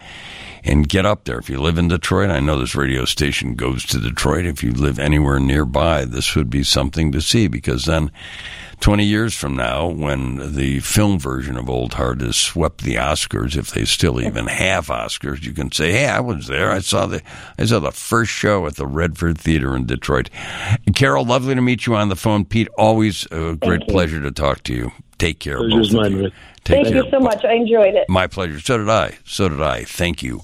And 0.65 0.89
get 0.89 1.07
up 1.07 1.25
there. 1.25 1.39
If 1.39 1.51
you 1.51 1.61
live 1.61 1.79
in 1.79 1.89
Detroit, 1.89 2.31
I 2.31 2.41
know 2.41 2.59
this 2.59 2.75
radio 2.75 3.05
station 3.05 3.55
goes 3.55 3.85
to 3.87 3.99
Detroit. 3.99 4.47
If 4.47 4.63
you 4.63 4.73
live 4.73 4.99
anywhere 4.99 5.41
nearby, 5.41 6.05
this 6.05 6.35
would 6.37 6.51
be 6.51 6.63
something 6.63 7.13
to 7.13 7.21
see 7.21 7.49
because 7.49 7.85
then 7.85 8.11
20 8.81 9.05
years 9.05 9.35
from 9.35 9.55
now, 9.57 9.87
when 9.87 10.55
the 10.57 10.81
film 10.81 11.19
version 11.19 11.57
of 11.57 11.71
Old 11.71 11.95
Heart 11.95 12.21
has 12.21 12.37
swept 12.37 12.83
the 12.83 12.97
Oscars, 12.97 13.57
if 13.57 13.71
they 13.71 13.85
still 13.85 14.21
even 14.21 14.49
have 14.49 14.89
Oscars, 14.89 15.45
you 15.45 15.53
can 15.53 15.71
say, 15.71 15.93
"Hey, 15.93 16.07
I 16.07 16.19
was 16.19 16.49
there. 16.49 16.73
I 16.73 16.81
saw 16.81 17.07
the 17.07 17.23
I 17.59 17.65
saw 17.65 17.79
the 17.79 17.93
first 17.93 18.33
show 18.33 18.67
at 18.67 18.75
the 18.75 18.87
Redford 18.87 19.39
Theater 19.39 19.77
in 19.77 19.87
Detroit." 19.87 20.31
Carol, 20.97 21.25
lovely 21.25 21.55
to 21.55 21.63
meet 21.63 21.87
you 21.87 21.95
on 21.95 22.09
the 22.09 22.17
phone. 22.17 22.45
Pete, 22.45 22.69
always 22.77 23.27
a 23.31 23.55
great 23.55 23.87
pleasure 23.87 24.21
to 24.21 24.33
talk 24.33 24.65
to 24.65 24.75
you. 24.75 24.91
Take 25.17 25.39
care. 25.39 25.59
Pleasure's 25.59 25.95
mine. 25.95 26.33
Take 26.65 26.85
Thank 26.85 26.89
care. 26.89 27.05
you 27.05 27.11
so 27.11 27.21
much. 27.21 27.45
I 27.45 27.53
enjoyed 27.53 27.95
it. 27.95 28.09
My 28.09 28.27
pleasure. 28.27 28.59
So 28.59 28.79
did 28.79 28.89
I. 28.89 29.19
So 29.25 29.49
did 29.49 29.63
I. 29.63 29.85
Thank 29.85 30.23
you. 30.23 30.41